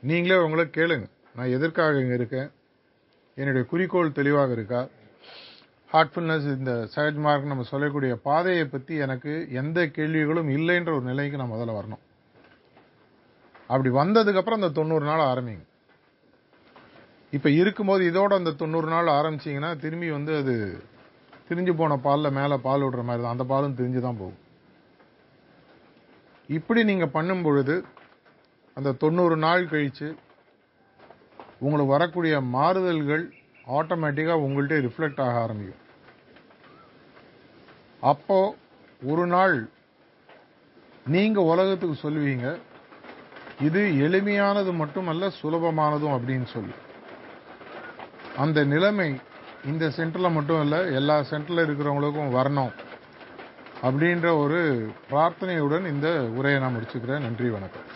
[0.02, 1.10] நீங்களே உங்களை கேளுங்க.
[1.34, 2.50] நான் எதற்காக இங்கே இருக்கேன்?
[3.34, 4.88] என்னுடைய குறிக்கோள் தெளிவாக இருக்கா?
[5.92, 11.52] ஹார்ட்ஃபுல்னஸ் இந்த சைட் மார்க் நம்ம சொல்லக்கூடிய பாதையை பற்றி எனக்கு எந்த கேள்விகளும் இல்லைன்ற ஒரு நிலைக்கு நான்
[11.52, 12.02] முதல்ல வரணும்.
[13.70, 15.64] அப்படி வந்ததுக்கப்புறம் அந்த தொண்ணூறு நாள் ஆரம்பிங்க.
[17.36, 20.54] இப்போ இருக்கும்போது இதோட அந்த தொண்ணூறு நாள் ஆரம்பிச்சிங்கன்னா திரும்பி வந்து அது
[21.48, 23.34] திரிஞ்சு போன பாலில் மேலே பால் விடுற மாதிரி தான்.
[23.36, 24.40] அந்த பாலும் திரிஞ்சு தான் போகும்.
[26.58, 27.76] இப்படி நீங்கள் பண்ணும் பொழுது
[28.76, 30.08] அந்த தொண்ணூறு நாள் கழித்து
[31.64, 33.24] உங்களுக்கு வரக்கூடிய மாறுதல்கள்
[33.68, 35.84] ஆட்டோமேட்டிக்காக உங்கள்கிட்ட ரிஃப்ளெக்ட் ஆக ஆரம்பிக்கும்.
[38.00, 38.56] அப்போ
[39.02, 39.56] ஒரு நாள்
[41.06, 42.46] நீங்க உலகத்துக்கு சொல்லுவீங்க
[43.60, 46.76] இது எளிமையானது மட்டுமல்ல சுலபமானதும் அப்படின்னு சொல்லி.
[48.36, 49.08] அந்த நிலைமை
[49.64, 52.72] இந்த சென்டரில் மட்டும் இல்லை எல்லா சென்டரில் இருக்கிறவங்களுக்கும் வரணும்
[53.82, 54.60] அப்படின்ற ஒரு
[55.10, 56.08] பிரார்த்தனையுடன் இந்த
[56.38, 57.26] உரையை நான் முடிச்சுக்கிறேன்.
[57.26, 57.87] நன்றி வணக்கம்.